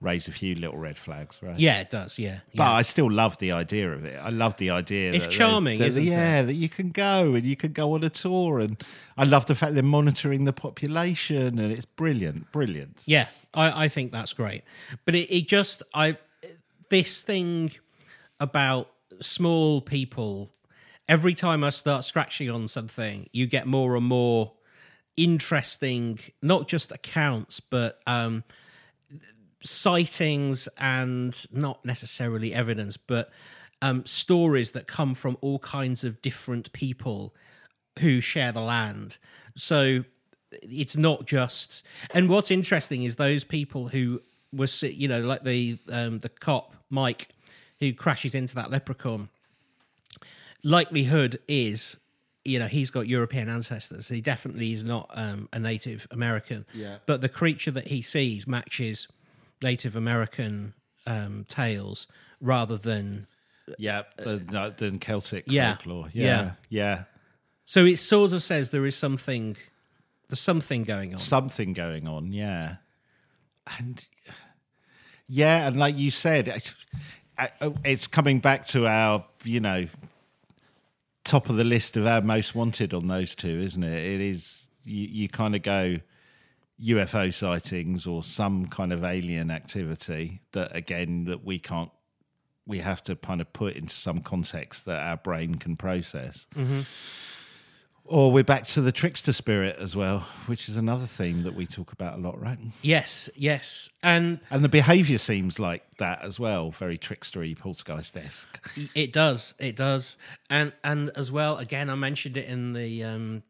raise 0.00 0.26
a 0.28 0.32
few 0.32 0.54
little 0.54 0.76
red 0.76 0.98
flags, 0.98 1.38
right? 1.42 1.58
yeah 1.58 1.80
it 1.80 1.90
does 1.90 2.18
yeah, 2.18 2.38
But 2.54 2.64
yeah. 2.64 2.72
I 2.80 2.82
still 2.82 3.10
love 3.10 3.38
the 3.38 3.52
idea 3.52 3.90
of 3.92 4.04
it. 4.04 4.18
I 4.22 4.28
love 4.30 4.54
the 4.56 4.70
idea. 4.70 5.12
It's 5.12 5.24
that 5.24 5.30
they- 5.30 5.36
charming, 5.38 5.78
that- 5.78 5.88
isn't 5.88 6.02
it? 6.06 6.10
yeah, 6.10 6.42
that 6.42 6.54
you 6.64 6.68
can 6.68 6.90
go 6.90 7.34
and 7.34 7.44
you 7.46 7.56
can 7.56 7.72
go 7.72 7.92
on 7.94 8.04
a 8.04 8.10
tour, 8.10 8.58
and 8.60 8.82
I 9.16 9.24
love 9.24 9.44
the 9.46 9.54
fact 9.54 9.74
they're 9.74 9.82
monitoring 10.00 10.44
the 10.44 10.52
population, 10.52 11.58
and 11.58 11.72
it's 11.72 11.86
brilliant, 11.86 12.52
brilliant. 12.52 13.00
Yeah, 13.06 13.28
I, 13.54 13.84
I 13.84 13.88
think 13.88 14.12
that's 14.12 14.32
great. 14.34 14.62
But 15.04 15.14
it, 15.14 15.26
it 15.34 15.48
just 15.48 15.82
I 15.94 16.16
this 16.90 17.22
thing 17.22 17.70
about 18.40 18.90
small 19.20 19.80
people. 19.80 20.50
Every 21.08 21.34
time 21.34 21.64
I 21.64 21.70
start 21.70 22.04
scratching 22.04 22.50
on 22.50 22.68
something, 22.68 23.28
you 23.32 23.46
get 23.46 23.66
more 23.66 23.96
and 23.96 24.06
more 24.06 24.52
interesting, 25.16 26.18
not 26.42 26.66
just 26.66 26.92
accounts, 26.92 27.60
but 27.60 28.00
um, 28.06 28.42
sightings 29.62 30.68
and 30.78 31.46
not 31.52 31.84
necessarily 31.84 32.54
evidence, 32.54 32.96
but 32.96 33.30
um, 33.82 34.04
stories 34.06 34.72
that 34.72 34.86
come 34.86 35.14
from 35.14 35.36
all 35.40 35.58
kinds 35.58 36.04
of 36.04 36.22
different 36.22 36.72
people 36.72 37.34
who 37.98 38.20
share 38.20 38.52
the 38.52 38.60
land. 38.60 39.18
So 39.56 40.04
it's 40.62 40.96
not 40.96 41.26
just. 41.26 41.86
And 42.12 42.28
what's 42.28 42.50
interesting 42.50 43.02
is 43.02 43.16
those 43.16 43.44
people 43.44 43.88
who 43.88 44.22
were, 44.52 44.68
you 44.80 45.08
know, 45.08 45.20
like 45.20 45.44
the 45.44 45.78
um, 45.90 46.20
the 46.20 46.28
cop 46.28 46.74
Mike 46.90 47.28
who 47.80 47.92
crashes 47.92 48.34
into 48.34 48.54
that 48.54 48.70
leprechaun. 48.70 49.28
Likelihood 50.64 51.38
is, 51.46 51.96
you 52.44 52.58
know, 52.58 52.66
he's 52.66 52.90
got 52.90 53.06
European 53.06 53.48
ancestors. 53.48 54.08
He 54.08 54.20
definitely 54.20 54.72
is 54.72 54.82
not 54.82 55.10
um, 55.14 55.48
a 55.52 55.58
Native 55.58 56.08
American. 56.10 56.64
Yeah. 56.74 56.96
But 57.06 57.20
the 57.20 57.28
creature 57.28 57.70
that 57.70 57.86
he 57.88 58.02
sees 58.02 58.46
matches 58.46 59.06
Native 59.62 59.94
American 59.94 60.74
um, 61.06 61.44
tales 61.48 62.06
rather 62.40 62.76
than 62.78 63.26
Yeah, 63.78 64.02
than, 64.16 64.46
no, 64.46 64.70
than 64.70 64.98
Celtic 64.98 65.44
Yeah. 65.46 65.74
folklore. 65.74 66.10
Yeah. 66.12 66.24
Yeah, 66.24 66.52
yeah. 66.70 67.04
So 67.66 67.84
it 67.84 67.98
sort 67.98 68.32
of 68.32 68.42
says 68.42 68.70
there 68.70 68.86
is 68.86 68.96
something, 68.96 69.56
there's 70.28 70.40
something 70.40 70.84
going 70.84 71.12
on. 71.12 71.18
Something 71.18 71.72
going 71.72 72.08
on, 72.08 72.32
yeah. 72.32 72.76
And 73.78 74.06
yeah, 75.28 75.66
and 75.66 75.76
like 75.78 75.96
you 75.96 76.10
said, 76.10 76.48
it's, 76.48 76.74
uh, 77.38 77.70
it's 77.84 78.06
coming 78.06 78.40
back 78.40 78.66
to 78.68 78.86
our, 78.86 79.24
you 79.44 79.60
know, 79.60 79.86
top 81.24 81.48
of 81.48 81.56
the 81.56 81.64
list 81.64 81.96
of 81.96 82.06
our 82.06 82.20
most 82.20 82.54
wanted 82.54 82.94
on 82.94 83.06
those 83.06 83.34
two, 83.34 83.60
isn't 83.60 83.82
it? 83.82 84.14
It 84.14 84.20
is, 84.20 84.68
you, 84.84 85.06
you 85.06 85.28
kind 85.28 85.56
of 85.56 85.62
go 85.62 86.00
UFO 86.82 87.32
sightings 87.32 88.06
or 88.06 88.22
some 88.22 88.66
kind 88.66 88.92
of 88.92 89.04
alien 89.04 89.50
activity 89.50 90.40
that, 90.52 90.74
again, 90.76 91.24
that 91.24 91.44
we 91.44 91.58
can't, 91.58 91.90
we 92.66 92.78
have 92.78 93.02
to 93.04 93.16
kind 93.16 93.40
of 93.40 93.52
put 93.52 93.76
into 93.76 93.94
some 93.94 94.20
context 94.20 94.84
that 94.84 95.02
our 95.02 95.16
brain 95.16 95.56
can 95.56 95.76
process. 95.76 96.46
Mm-hmm. 96.54 96.80
Or 98.06 98.30
we're 98.30 98.44
back 98.44 98.64
to 98.68 98.82
the 98.82 98.92
trickster 98.92 99.32
spirit 99.32 99.76
as 99.78 99.96
well, 99.96 100.20
which 100.44 100.68
is 100.68 100.76
another 100.76 101.06
theme 101.06 101.42
that 101.44 101.54
we 101.54 101.66
talk 101.66 101.90
about 101.90 102.18
a 102.18 102.20
lot, 102.20 102.38
right? 102.38 102.58
Yes, 102.82 103.30
yes. 103.34 103.88
And 104.02 104.40
And 104.50 104.62
the 104.62 104.68
behaviour 104.68 105.16
seems 105.16 105.58
like 105.58 105.82
that 105.96 106.22
as 106.22 106.38
well, 106.38 106.70
very 106.70 106.98
trickstery, 106.98 107.58
poltergeist 107.58 108.14
esque. 108.16 108.70
It 108.94 109.12
does, 109.14 109.54
it 109.58 109.74
does, 109.74 110.18
and 110.50 110.74
and 110.82 111.10
as 111.16 111.32
well. 111.32 111.56
Again, 111.56 111.88
I 111.88 111.94
mentioned 111.94 112.36
it 112.36 112.46
in 112.46 112.74
the 112.74 113.04
um, 113.04 113.42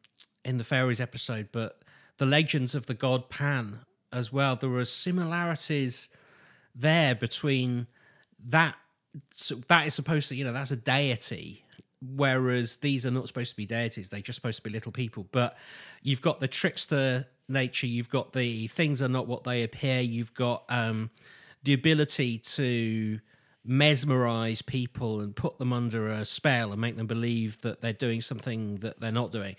in 0.44 0.56
the 0.58 0.64
fairies 0.64 1.00
episode, 1.00 1.48
but 1.50 1.80
the 2.18 2.26
legends 2.26 2.76
of 2.76 2.86
the 2.86 2.94
god 2.94 3.28
Pan 3.28 3.80
as 4.12 4.32
well. 4.32 4.54
There 4.54 4.72
are 4.74 4.84
similarities 4.84 6.08
there 6.76 7.16
between 7.16 7.88
that. 8.46 8.76
So 9.34 9.56
that 9.68 9.86
is 9.86 9.94
supposed 9.94 10.28
to, 10.28 10.36
you 10.36 10.44
know, 10.44 10.52
that's 10.52 10.70
a 10.72 10.76
deity, 10.76 11.63
whereas 12.16 12.76
these 12.76 13.06
are 13.06 13.10
not 13.10 13.26
supposed 13.26 13.50
to 13.50 13.56
be 13.56 13.66
deities. 13.66 14.08
They're 14.08 14.20
just 14.20 14.36
supposed 14.36 14.56
to 14.58 14.62
be 14.62 14.70
little 14.70 14.92
people. 14.92 15.26
But 15.32 15.56
you've 16.02 16.22
got 16.22 16.40
the 16.40 16.48
trickster 16.48 17.26
nature. 17.48 17.86
You've 17.86 18.10
got 18.10 18.32
the 18.32 18.68
things 18.68 19.02
are 19.02 19.08
not 19.08 19.26
what 19.26 19.44
they 19.44 19.62
appear. 19.62 20.00
You've 20.00 20.34
got 20.34 20.64
um, 20.68 21.10
the 21.62 21.72
ability 21.72 22.38
to 22.38 23.20
mesmerize 23.64 24.60
people 24.60 25.20
and 25.20 25.34
put 25.34 25.58
them 25.58 25.72
under 25.72 26.08
a 26.08 26.24
spell 26.24 26.72
and 26.72 26.80
make 26.80 26.96
them 26.96 27.06
believe 27.06 27.62
that 27.62 27.80
they're 27.80 27.92
doing 27.92 28.20
something 28.20 28.76
that 28.76 29.00
they're 29.00 29.10
not 29.12 29.30
doing. 29.30 29.56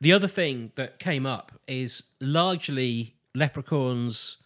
The 0.00 0.12
other 0.12 0.28
thing 0.28 0.72
that 0.74 0.98
came 0.98 1.24
up 1.24 1.52
is 1.66 2.02
largely 2.20 3.14
leprechauns 3.34 4.38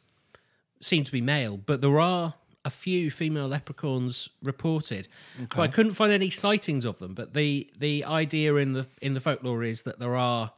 seem 0.81 1.05
to 1.05 1.13
be 1.13 1.21
male, 1.21 1.57
but 1.57 1.81
there 1.81 2.01
are 2.01 2.35
a 2.65 2.71
few 2.71 3.11
female 3.11 3.49
leprechauns 3.49 4.29
reported. 4.43 5.09
But 5.49 5.61
I 5.61 5.69
couldn't 5.69 5.93
find 5.93 6.13
any 6.13 6.31
sightings 6.31 6.85
of 6.85 6.99
them. 6.99 7.15
But 7.15 7.35
the 7.35 7.69
the 7.79 8.05
idea 8.05 8.57
in 8.57 8.73
the 8.73 8.87
in 9.01 9.15
the 9.15 9.21
folklore 9.21 9.65
is 9.65 9.83
that 9.83 9.99
there 9.99 10.17
are 10.17 10.53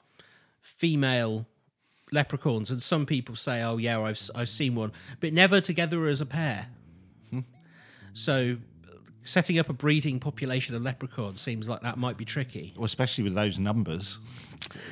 female 0.61 1.47
leprechauns, 2.13 2.71
and 2.71 2.83
some 2.83 3.07
people 3.07 3.37
say, 3.37 3.63
"Oh 3.63 3.79
yeah, 3.79 4.01
I've 4.01 4.21
I've 4.35 4.49
seen 4.49 4.75
one," 4.75 4.93
but 5.21 5.33
never 5.33 5.61
together 5.61 6.07
as 6.07 6.21
a 6.21 6.27
pair. 6.27 6.69
Hmm. 7.31 7.41
So, 8.13 8.59
setting 9.25 9.59
up 9.59 9.69
a 9.69 9.73
breeding 9.73 10.21
population 10.21 10.75
of 10.77 10.83
leprechauns 10.83 11.41
seems 11.41 11.69
like 11.69 11.81
that 11.81 11.97
might 11.99 12.17
be 12.17 12.25
tricky. 12.25 12.73
Well, 12.77 12.85
especially 12.85 13.25
with 13.25 13.35
those 13.35 13.59
numbers. 13.59 14.19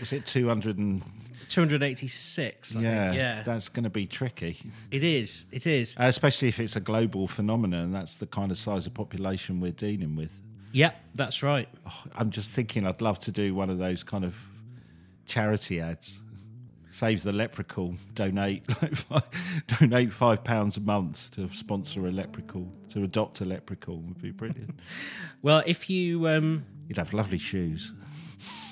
Was 0.00 0.12
it 0.12 0.26
200 0.26 0.78
and... 0.78 1.02
286. 1.48 2.76
I 2.76 2.80
Yeah, 2.80 3.04
think. 3.06 3.16
yeah, 3.16 3.42
that's 3.42 3.68
going 3.68 3.84
to 3.84 3.90
be 3.90 4.06
tricky. 4.06 4.58
it 4.90 5.02
is. 5.02 5.44
It 5.52 5.66
is. 5.66 5.94
Uh, 5.98 6.04
especially 6.04 6.48
if 6.48 6.58
it's 6.60 6.76
a 6.76 6.80
global 6.80 7.28
phenomenon. 7.28 7.92
That's 7.92 8.14
the 8.14 8.26
kind 8.26 8.50
of 8.50 8.58
size 8.58 8.86
of 8.86 8.94
population 8.94 9.60
we're 9.60 9.72
dealing 9.72 10.16
with. 10.16 10.32
Yep, 10.72 10.96
that's 11.14 11.42
right. 11.42 11.68
I'm 12.14 12.30
just 12.30 12.50
thinking 12.50 12.86
I'd 12.86 13.02
love 13.02 13.18
to 13.20 13.30
do 13.32 13.54
one 13.54 13.68
of 13.68 13.76
those 13.78 14.02
kind 14.02 14.24
of 14.24 14.34
charity 15.26 15.80
ads. 15.80 16.20
Save 16.92 17.22
the 17.22 17.32
leprechaun. 17.32 17.98
Donate 18.14 18.68
like 18.82 18.94
five, 18.96 19.64
donate 19.66 20.12
five 20.12 20.44
pounds 20.44 20.76
a 20.76 20.80
month 20.80 21.30
to 21.32 21.48
sponsor 21.54 22.06
a 22.06 22.12
leprechaun 22.12 22.70
to 22.90 23.02
adopt 23.02 23.40
a 23.40 23.46
leprechaun 23.46 24.08
would 24.08 24.20
be 24.20 24.30
brilliant. 24.30 24.78
Well, 25.40 25.62
if 25.66 25.90
you 25.90 26.28
um, 26.28 26.66
You'd 26.88 26.98
have 26.98 27.14
lovely 27.14 27.38
shoes. 27.38 27.92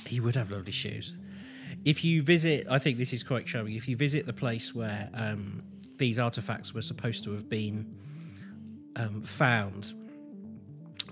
He 0.06 0.20
would 0.20 0.34
have 0.34 0.50
lovely 0.50 0.72
shoes. 0.72 1.14
If 1.86 2.04
you 2.04 2.22
visit, 2.22 2.66
I 2.70 2.78
think 2.78 2.98
this 2.98 3.14
is 3.14 3.22
quite 3.22 3.46
charming. 3.46 3.74
If 3.74 3.88
you 3.88 3.96
visit 3.96 4.26
the 4.26 4.34
place 4.34 4.74
where 4.74 5.08
um, 5.14 5.62
these 5.96 6.18
artifacts 6.18 6.74
were 6.74 6.82
supposed 6.82 7.24
to 7.24 7.32
have 7.32 7.48
been 7.48 7.96
um, 8.96 9.22
found, 9.22 9.94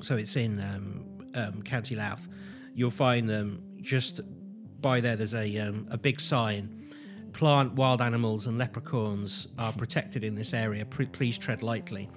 so 0.02 0.16
it's 0.16 0.36
in 0.36 0.60
um, 0.60 1.26
um, 1.34 1.62
County 1.62 1.94
Louth, 1.94 2.28
you'll 2.74 2.90
find 2.90 3.26
them 3.26 3.62
just 3.80 4.20
by 4.82 5.00
there. 5.00 5.16
There's 5.16 5.34
a 5.34 5.58
um, 5.58 5.88
a 5.90 5.96
big 5.96 6.20
sign: 6.20 6.87
"Plant, 7.32 7.74
wild 7.74 8.00
animals, 8.00 8.46
and 8.46 8.58
leprechauns 8.58 9.48
are 9.58 9.72
protected 9.72 10.24
in 10.24 10.34
this 10.34 10.52
area. 10.54 10.84
Please 10.84 11.38
tread 11.38 11.62
lightly." 11.62 12.08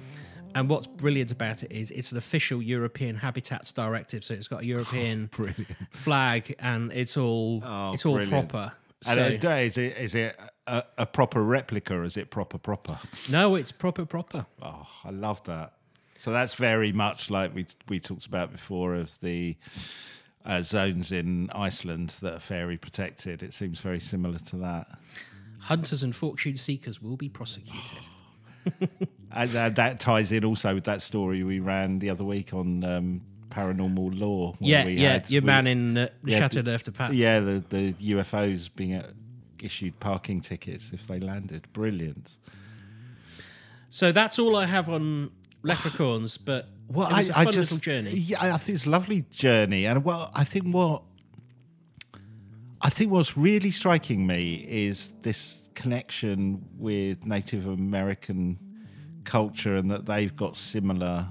And 0.54 0.69
what's 0.69 0.86
brilliant 0.88 1.32
about 1.32 1.63
it 1.63 1.71
is 1.71 1.91
it's 1.91 2.12
an 2.12 2.17
official 2.17 2.62
European 2.62 3.15
Habitats 3.15 3.71
Directive, 3.71 4.26
so 4.26 4.34
it's 4.34 4.50
got 4.50 4.63
a 4.63 4.65
European 4.65 5.30
flag, 5.91 6.56
and 6.60 6.91
it's 6.91 7.15
all 7.15 7.62
Oh, 7.63 7.93
it's 7.93 8.06
all 8.06 8.15
brilliant. 8.15 8.50
proper. 8.50 8.74
And 9.08 9.41
So, 9.41 9.50
uh, 9.50 9.56
is 9.56 9.78
it 9.78 9.97
is 9.97 10.13
it 10.15 10.38
a, 10.67 10.84
a 10.97 11.06
proper 11.06 11.41
replica? 11.43 11.95
Or 11.95 12.04
is 12.04 12.17
it 12.17 12.30
proper 12.30 12.58
proper? 12.58 13.00
no, 13.30 13.56
it's 13.56 13.71
proper 13.71 14.06
proper. 14.06 14.45
Oh, 14.62 14.88
I 15.06 15.10
love 15.12 15.41
that. 15.45 15.74
So 16.17 16.32
that's 16.32 16.54
very 16.54 16.91
much 16.91 17.32
like 17.32 17.56
we 17.56 17.65
we 17.88 18.00
talked 18.00 18.26
about 18.26 18.52
before 18.52 18.93
of 18.93 19.17
the 19.21 19.56
uh, 20.46 20.62
zones 20.62 21.12
in 21.12 21.50
Iceland 21.54 22.10
that 22.22 22.34
are 22.36 22.40
fairy 22.40 22.78
protected. 22.78 23.44
It 23.44 23.54
seems 23.54 23.80
very 23.80 24.00
similar 24.00 24.38
to 24.40 24.56
that. 24.58 24.88
Hunters 25.62 26.02
and 26.04 26.16
fortune 26.16 26.58
seekers 26.58 27.02
will 27.02 27.18
be 27.18 27.30
prosecuted. 27.30 28.00
And 29.34 29.56
uh, 29.56 29.70
that 29.70 30.02
ties 30.02 30.34
in 30.34 30.44
also 30.44 30.74
with 30.76 30.84
that 30.84 31.02
story 31.02 31.42
we 31.44 31.60
ran 31.62 32.00
the 32.00 32.10
other 32.10 32.26
week 32.26 32.54
on 32.54 32.84
um, 32.84 33.22
paranormal 33.50 34.20
law. 34.20 34.56
Yeah, 34.60 34.86
we 34.86 34.94
yeah, 34.96 35.14
had- 35.14 35.30
your 35.32 35.42
we- 35.42 35.46
man 35.46 35.68
in 35.68 35.98
uh, 35.98 36.10
yeah, 36.26 36.42
Châteauneuf-du-Pape. 36.42 37.14
Yeah, 37.14 37.40
the, 37.40 37.64
the 37.70 37.94
UFOs 37.94 38.70
being 38.76 38.96
uh, 38.96 39.10
issued 39.62 39.98
parking 40.02 40.42
tickets 40.42 40.92
if 40.92 41.08
they 41.08 41.20
landed. 41.22 41.72
Brilliant. 41.72 42.34
So 43.90 44.12
that's 44.12 44.38
all 44.38 44.58
I 44.58 44.66
have 44.66 44.90
on 44.90 45.32
leprechauns, 45.64 46.38
but 46.38 46.68
Well, 46.88 47.08
it 47.10 47.17
was 47.17 47.30
a 47.30 47.38
I, 47.38 47.41
I 47.41 47.46
just 47.46 47.72
little 47.72 47.78
journey. 47.78 48.12
Yeah, 48.12 48.38
I 48.41 48.58
think 48.58 48.76
it's 48.76 48.86
a 48.86 48.89
lovely 48.89 49.26
journey, 49.32 49.86
and 49.86 50.04
well, 50.04 50.30
I 50.36 50.44
think 50.44 50.74
what 50.74 51.04
I 52.82 52.89
think 52.89 53.12
what's 53.12 53.38
really 53.38 53.72
striking 53.72 54.26
me 54.26 54.65
is 54.67 55.12
this 55.22 55.70
connection 55.76 56.65
with 56.78 57.26
Native 57.26 57.67
American 57.67 58.60
culture, 59.24 59.76
and 59.76 59.89
that 59.91 60.06
they've 60.06 60.36
got 60.36 60.56
similar, 60.56 61.28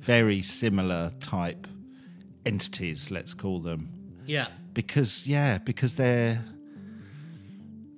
very 0.00 0.40
similar 0.40 1.10
type 1.20 1.66
entities. 2.46 3.10
Let's 3.10 3.34
call 3.34 3.60
them 3.60 3.88
Yeah, 4.24 4.46
because 4.72 5.26
yeah, 5.26 5.58
because 5.58 5.96
they're 5.96 6.44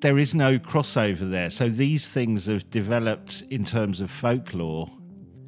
there 0.01 0.19
is 0.19 0.35
no 0.35 0.59
crossover 0.59 1.31
there. 1.31 1.51
So 1.51 1.69
these 1.69 2.09
things 2.09 2.47
have 2.47 2.71
developed 2.71 3.43
in 3.51 3.65
terms 3.65 4.01
of 4.01 4.11
folklore 4.11 4.91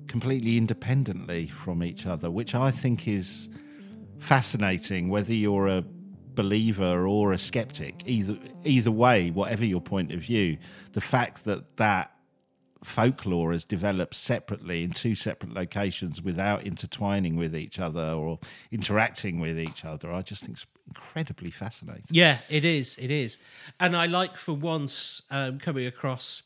completely 0.09 0.57
independently 0.57 1.47
from 1.47 1.83
each 1.83 2.07
other, 2.07 2.31
which 2.31 2.55
I 2.55 2.71
think 2.71 3.07
is 3.07 3.49
fascinating. 4.19 5.09
Whether 5.09 5.35
you're 5.35 5.69
a 5.69 5.85
believer 6.35 7.07
or 7.07 7.33
a 7.33 7.39
skeptic, 7.39 8.03
either 8.07 8.39
either 8.65 8.91
way, 8.91 9.31
whatever 9.31 9.65
your 9.65 9.81
point 9.81 10.13
of 10.13 10.21
view, 10.21 10.59
the 10.93 11.01
fact 11.01 11.45
that 11.45 11.77
that 11.77 12.13
folklore 12.85 13.53
has 13.53 13.65
developed 13.65 14.15
separately 14.15 14.85
in 14.85 14.93
two 14.93 15.15
separate 15.15 15.53
locations 15.53 16.23
without 16.23 16.65
intertwining 16.65 17.35
with 17.35 17.57
each 17.57 17.81
other 17.81 18.13
or 18.13 18.39
interacting 18.71 19.41
with 19.41 19.59
each 19.59 19.85
other. 19.85 20.13
I 20.13 20.23
just 20.23 20.45
think 20.45 20.59
it's 20.59 20.67
incredibly 20.87 21.51
fascinating. 21.51 22.07
Yeah, 22.11 22.39
it 22.49 22.65
is. 22.65 22.97
It 22.99 23.11
is, 23.11 23.39
and 23.81 23.97
I 23.97 24.07
like 24.07 24.37
for 24.37 24.53
once 24.53 25.23
um, 25.31 25.59
coming 25.59 25.87
across 25.87 26.43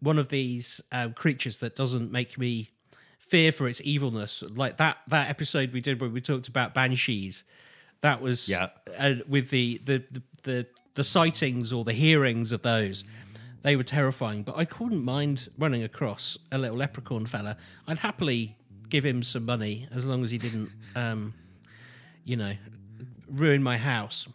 one 0.00 0.18
of 0.18 0.28
these 0.28 0.82
um, 0.92 1.14
creatures 1.14 1.56
that 1.58 1.74
doesn't 1.74 2.12
make 2.12 2.38
me 2.38 2.68
fear 3.34 3.50
for 3.50 3.66
its 3.66 3.80
evilness, 3.84 4.44
like 4.54 4.76
that 4.76 4.98
that 5.08 5.28
episode 5.28 5.72
we 5.72 5.80
did 5.80 6.00
where 6.00 6.08
we 6.08 6.20
talked 6.20 6.46
about 6.46 6.72
banshees. 6.72 7.42
That 8.00 8.20
was 8.22 8.48
Yeah. 8.48 8.68
uh, 8.96 9.14
with 9.26 9.50
the 9.50 9.80
the, 9.84 10.04
the 10.12 10.22
the 10.44 10.66
the 10.94 11.02
sightings 11.04 11.72
or 11.72 11.82
the 11.84 11.92
hearings 11.92 12.52
of 12.52 12.62
those. 12.62 13.02
They 13.62 13.74
were 13.74 13.82
terrifying, 13.82 14.44
but 14.44 14.56
I 14.56 14.64
couldn't 14.66 15.02
mind 15.04 15.48
running 15.58 15.82
across 15.82 16.38
a 16.52 16.58
little 16.58 16.76
leprechaun 16.76 17.26
fella. 17.26 17.56
I'd 17.88 17.98
happily 17.98 18.56
give 18.88 19.04
him 19.04 19.22
some 19.24 19.44
money 19.46 19.88
as 19.90 20.06
long 20.06 20.22
as 20.22 20.30
he 20.30 20.38
didn't, 20.38 20.70
um, 20.94 21.34
you 22.24 22.36
know, 22.36 22.52
ruin 23.28 23.62
my 23.64 23.78
house. 23.78 24.28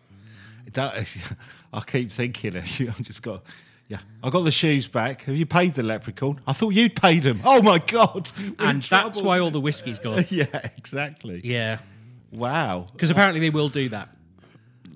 Don't- 0.74 0.94
I 1.74 1.80
keep 1.82 2.12
thinking, 2.12 2.58
I've 2.58 3.02
just 3.04 3.22
got, 3.24 3.44
yeah, 3.90 3.98
I 4.24 4.30
got 4.30 4.44
the 4.44 4.52
shoes 4.52 4.88
back. 4.88 5.24
Have 5.24 5.36
you 5.36 5.46
paid 5.46 5.74
the 5.74 5.84
leprechaun? 5.84 6.40
I 6.48 6.54
thought 6.54 6.70
you'd 6.70 6.96
paid 6.96 7.26
him. 7.26 7.42
Oh 7.44 7.62
my 7.62 7.80
God. 7.80 8.30
we're 8.38 8.46
in 8.46 8.56
and 8.60 8.82
that's 8.84 8.88
trouble. 9.18 9.24
why 9.24 9.40
all 9.40 9.52
the 9.52 9.60
whiskey's 9.60 10.00
gone. 10.00 10.24
Yeah, 10.30 10.46
exactly. 10.78 11.42
Yeah, 11.44 11.80
Wow. 12.32 12.88
because 12.94 13.10
apparently 13.10 13.42
they 13.42 13.50
will 13.50 13.70
do 13.70 13.90
that. 13.90 14.10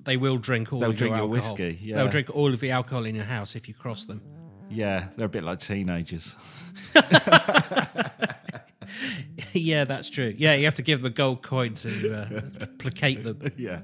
They 0.04 0.16
will 0.16 0.38
drink 0.38 0.72
all 0.72 0.80
They'll 0.80 0.90
of 0.90 0.96
drink 0.96 1.10
your 1.10 1.18
your 1.26 1.36
alcohol. 1.36 1.52
whiskey, 1.56 1.78
yeah. 1.82 1.96
They'll 1.96 2.08
drink 2.08 2.30
all 2.34 2.54
of 2.54 2.60
the 2.60 2.70
alcohol 2.70 3.04
in 3.04 3.14
your 3.14 3.24
house 3.24 3.56
if 3.56 3.68
you 3.68 3.74
cross 3.74 4.04
them. 4.04 4.22
Yeah, 4.70 5.08
they're 5.16 5.26
a 5.26 5.28
bit 5.28 5.44
like 5.44 5.58
teenagers. 5.60 6.34
yeah, 9.52 9.84
that's 9.84 10.10
true. 10.10 10.34
Yeah, 10.36 10.54
you 10.54 10.64
have 10.66 10.74
to 10.74 10.82
give 10.82 11.00
them 11.02 11.06
a 11.06 11.14
gold 11.14 11.42
coin 11.42 11.74
to 11.74 12.14
uh, 12.14 12.66
placate 12.78 13.24
them. 13.24 13.40
yeah. 13.56 13.80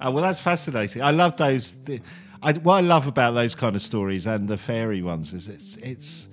Uh, 0.00 0.10
well, 0.12 0.22
that's 0.22 0.38
fascinating. 0.38 1.02
I 1.02 1.10
love 1.10 1.36
those. 1.36 1.72
The, 1.82 2.00
I, 2.42 2.52
what 2.52 2.74
I 2.74 2.80
love 2.80 3.06
about 3.06 3.32
those 3.32 3.54
kind 3.54 3.74
of 3.74 3.82
stories 3.82 4.26
and 4.26 4.48
the 4.48 4.56
fairy 4.56 5.02
ones 5.02 5.34
is 5.34 5.48
it's 5.48 5.76
it's 5.78 6.28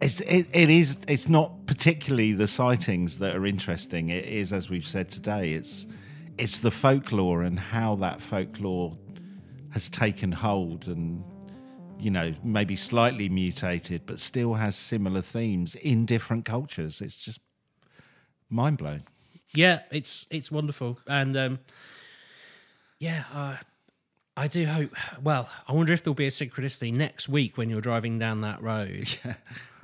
it's 0.00 0.20
it, 0.20 0.46
it 0.52 0.70
is 0.70 1.04
it's 1.06 1.28
not 1.28 1.66
particularly 1.66 2.32
the 2.32 2.46
sightings 2.46 3.18
that 3.18 3.34
are 3.36 3.46
interesting. 3.46 4.08
It 4.08 4.24
is, 4.24 4.52
as 4.52 4.70
we've 4.70 4.86
said 4.86 5.08
today, 5.08 5.52
it's 5.52 5.86
it's 6.38 6.58
the 6.58 6.70
folklore 6.70 7.42
and 7.42 7.58
how 7.58 7.94
that 7.96 8.20
folklore 8.20 8.96
has 9.70 9.88
taken 9.88 10.32
hold 10.32 10.86
and 10.88 11.24
you 11.98 12.10
know 12.10 12.34
maybe 12.42 12.76
slightly 12.76 13.28
mutated, 13.28 14.02
but 14.06 14.18
still 14.18 14.54
has 14.54 14.76
similar 14.76 15.20
themes 15.20 15.74
in 15.74 16.06
different 16.06 16.44
cultures. 16.44 17.00
It's 17.00 17.18
just 17.18 17.40
mind 18.48 18.78
blowing. 18.78 19.04
Yeah, 19.54 19.80
it's 19.90 20.26
it's 20.30 20.50
wonderful, 20.50 20.98
and 21.06 21.36
um, 21.36 21.58
yeah, 22.98 23.24
uh, 23.32 23.56
I 24.36 24.48
do 24.48 24.66
hope. 24.66 24.90
Well, 25.22 25.48
I 25.68 25.72
wonder 25.72 25.92
if 25.92 26.02
there'll 26.02 26.14
be 26.14 26.26
a 26.26 26.30
synchronicity 26.30 26.92
next 26.92 27.28
week 27.28 27.56
when 27.56 27.70
you're 27.70 27.80
driving 27.80 28.18
down 28.18 28.40
that 28.42 28.62
road. 28.62 29.14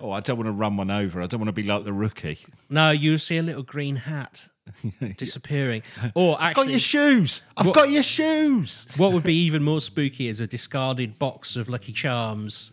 Oh, 0.03 0.13
I 0.13 0.21
don't 0.21 0.39
want 0.39 0.47
to 0.47 0.53
run 0.53 0.79
one 0.79 0.91
over. 0.91 1.21
I 1.21 1.27
don't 1.27 1.41
want 1.41 1.49
to 1.49 1.53
be 1.53 1.63
like 1.63 1.85
the 1.85 1.93
rookie. 1.93 2.39
No, 2.71 2.91
you'll 2.91 3.19
see 3.19 3.37
a 3.37 3.43
little 3.43 3.63
green 3.63 3.97
hat 3.97 4.49
disappearing, 5.19 5.83
or 6.15 6.39
I've 6.41 6.57
got 6.57 6.69
your 6.71 6.79
shoes. 6.79 7.43
I've 7.55 7.67
What- 7.67 7.75
got 7.77 7.91
your 7.91 8.03
shoes. 8.03 8.87
what 8.97 9.13
would 9.13 9.25
be 9.25 9.35
even 9.35 9.63
more 9.63 9.79
spooky 9.79 10.29
is 10.29 10.41
a 10.41 10.47
discarded 10.47 11.19
box 11.19 11.55
of 11.55 11.69
Lucky 11.69 11.93
Charms. 11.93 12.73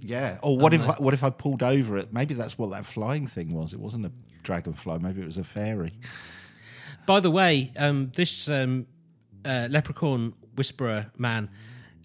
Yeah. 0.00 0.36
Or 0.42 0.58
what 0.58 0.74
if 0.74 0.86
I, 0.86 0.92
what 0.96 1.14
if 1.14 1.24
I 1.24 1.30
pulled 1.30 1.62
over 1.62 1.96
it? 1.96 2.12
Maybe 2.12 2.34
that's 2.34 2.58
what 2.58 2.70
that 2.72 2.84
flying 2.84 3.26
thing 3.26 3.54
was. 3.54 3.72
It 3.72 3.80
wasn't 3.80 4.04
a 4.04 4.12
dragonfly. 4.42 4.98
Maybe 4.98 5.22
it 5.22 5.26
was 5.26 5.38
a 5.38 5.42
fairy. 5.44 5.94
By 7.06 7.20
the 7.20 7.30
way, 7.30 7.72
um, 7.78 8.12
this 8.14 8.46
um, 8.50 8.86
uh, 9.42 9.68
leprechaun 9.70 10.34
whisperer 10.56 11.10
man, 11.16 11.48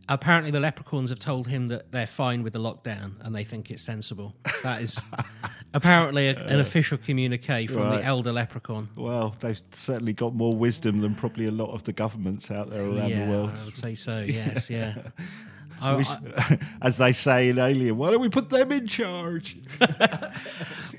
apparently 0.10 0.52
the 0.52 0.60
leprechauns 0.60 1.10
have 1.10 1.20
told 1.20 1.48
him 1.48 1.68
that 1.68 1.92
they're 1.92 2.08
fine 2.08 2.44
with 2.44 2.54
the 2.54 2.60
lockdown 2.60 3.14
and 3.22 3.36
they 3.36 3.44
think 3.44 3.72
it's 3.72 3.82
sensible. 3.84 4.36
That 4.64 4.82
is 4.82 5.00
apparently 5.74 6.28
a, 6.28 6.38
an 6.48 6.60
official 6.60 6.98
communique 6.98 7.68
from 7.68 7.84
Right. 7.84 7.98
the 8.02 8.06
elder 8.06 8.34
leprechaun. 8.34 8.90
Well, 8.96 9.34
they've 9.40 9.62
certainly 9.72 10.14
got 10.14 10.36
more 10.36 10.52
wisdom 10.56 11.00
than 11.02 11.16
probably 11.16 11.46
a 11.46 11.52
lot 11.52 11.72
of 11.74 11.84
the 11.84 11.94
governments 11.94 12.52
out 12.52 12.70
there 12.70 12.82
around 12.82 13.10
yeah, 13.10 13.26
the 13.26 13.32
world. 13.32 13.52
I 13.62 13.66
would 13.66 13.76
say 13.76 13.96
so. 13.96 14.20
Yes, 14.20 14.70
yeah. 14.70 14.96
I, 15.82 15.96
I- 16.38 16.60
As 16.82 16.98
they 16.98 17.12
say 17.12 17.50
in 17.50 17.58
Alien, 17.58 17.98
why 17.98 18.12
don't 18.12 18.22
we 18.22 18.30
put 18.30 18.50
them 18.50 18.72
in 18.72 18.86
charge? 18.86 19.58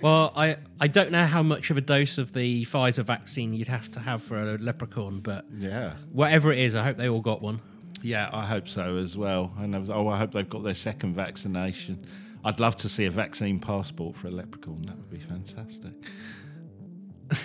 Well, 0.02 0.32
I, 0.36 0.56
I 0.80 0.88
don't 0.88 1.10
know 1.12 1.24
how 1.24 1.42
much 1.42 1.70
of 1.70 1.76
a 1.76 1.80
dose 1.80 2.18
of 2.18 2.32
the 2.32 2.64
Pfizer 2.64 3.04
vaccine 3.04 3.52
you'd 3.52 3.68
have 3.68 3.90
to 3.92 4.00
have 4.00 4.22
for 4.22 4.36
a 4.38 4.58
leprechaun, 4.58 5.20
but 5.20 5.46
Yeah. 5.58 5.94
whatever 6.12 6.52
it 6.52 6.58
is, 6.58 6.74
I 6.74 6.82
hope 6.82 6.96
they 6.96 7.08
all 7.08 7.20
got 7.20 7.40
one. 7.42 7.60
Yeah, 8.02 8.28
I 8.32 8.46
hope 8.46 8.66
so 8.68 8.96
as 8.96 9.16
well. 9.16 9.52
And 9.58 9.74
I 9.76 9.78
was, 9.78 9.88
oh, 9.88 10.08
I 10.08 10.18
hope 10.18 10.32
they've 10.32 10.48
got 10.48 10.64
their 10.64 10.74
second 10.74 11.14
vaccination. 11.14 12.04
I'd 12.44 12.58
love 12.58 12.74
to 12.76 12.88
see 12.88 13.04
a 13.04 13.10
vaccine 13.12 13.60
passport 13.60 14.16
for 14.16 14.26
a 14.26 14.32
leprechaun. 14.32 14.82
That 14.82 14.96
would 14.96 15.10
be 15.10 15.18
fantastic. 15.20 15.92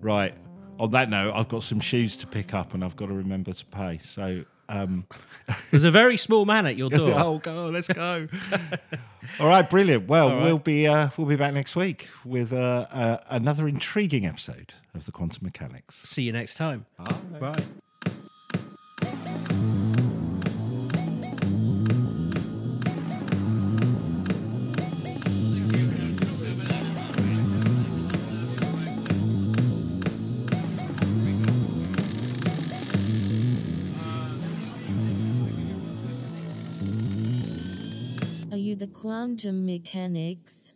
right. 0.00 0.34
On 0.78 0.90
that 0.90 1.08
note, 1.08 1.32
I've 1.34 1.48
got 1.48 1.62
some 1.62 1.80
shoes 1.80 2.16
to 2.18 2.26
pick 2.26 2.52
up 2.52 2.74
and 2.74 2.84
I've 2.84 2.96
got 2.96 3.06
to 3.06 3.14
remember 3.14 3.52
to 3.54 3.64
pay. 3.66 3.96
So, 3.98 4.44
um, 4.68 5.06
There's 5.70 5.84
a 5.84 5.90
very 5.90 6.16
small 6.16 6.44
man 6.44 6.66
at 6.66 6.76
your 6.76 6.90
door. 7.00 7.14
oh, 7.16 7.38
go, 7.38 7.68
let's 7.68 7.88
go. 7.88 8.28
All 9.40 9.48
right, 9.48 9.68
brilliant. 9.68 10.08
Well, 10.08 10.28
right. 10.28 10.44
we'll 10.44 10.58
be 10.58 10.86
uh, 10.86 11.10
we'll 11.16 11.26
be 11.26 11.36
back 11.36 11.54
next 11.54 11.76
week 11.76 12.08
with 12.24 12.52
uh, 12.52 12.86
uh, 12.90 13.18
another 13.28 13.68
intriguing 13.68 14.26
episode 14.26 14.74
of 14.94 15.06
the 15.06 15.12
Quantum 15.12 15.44
Mechanics. 15.44 15.96
See 15.96 16.22
you 16.22 16.32
next 16.32 16.54
time. 16.54 16.86
Bye. 17.38 17.64
Quantum 39.00 39.66
mechanics? 39.66 40.72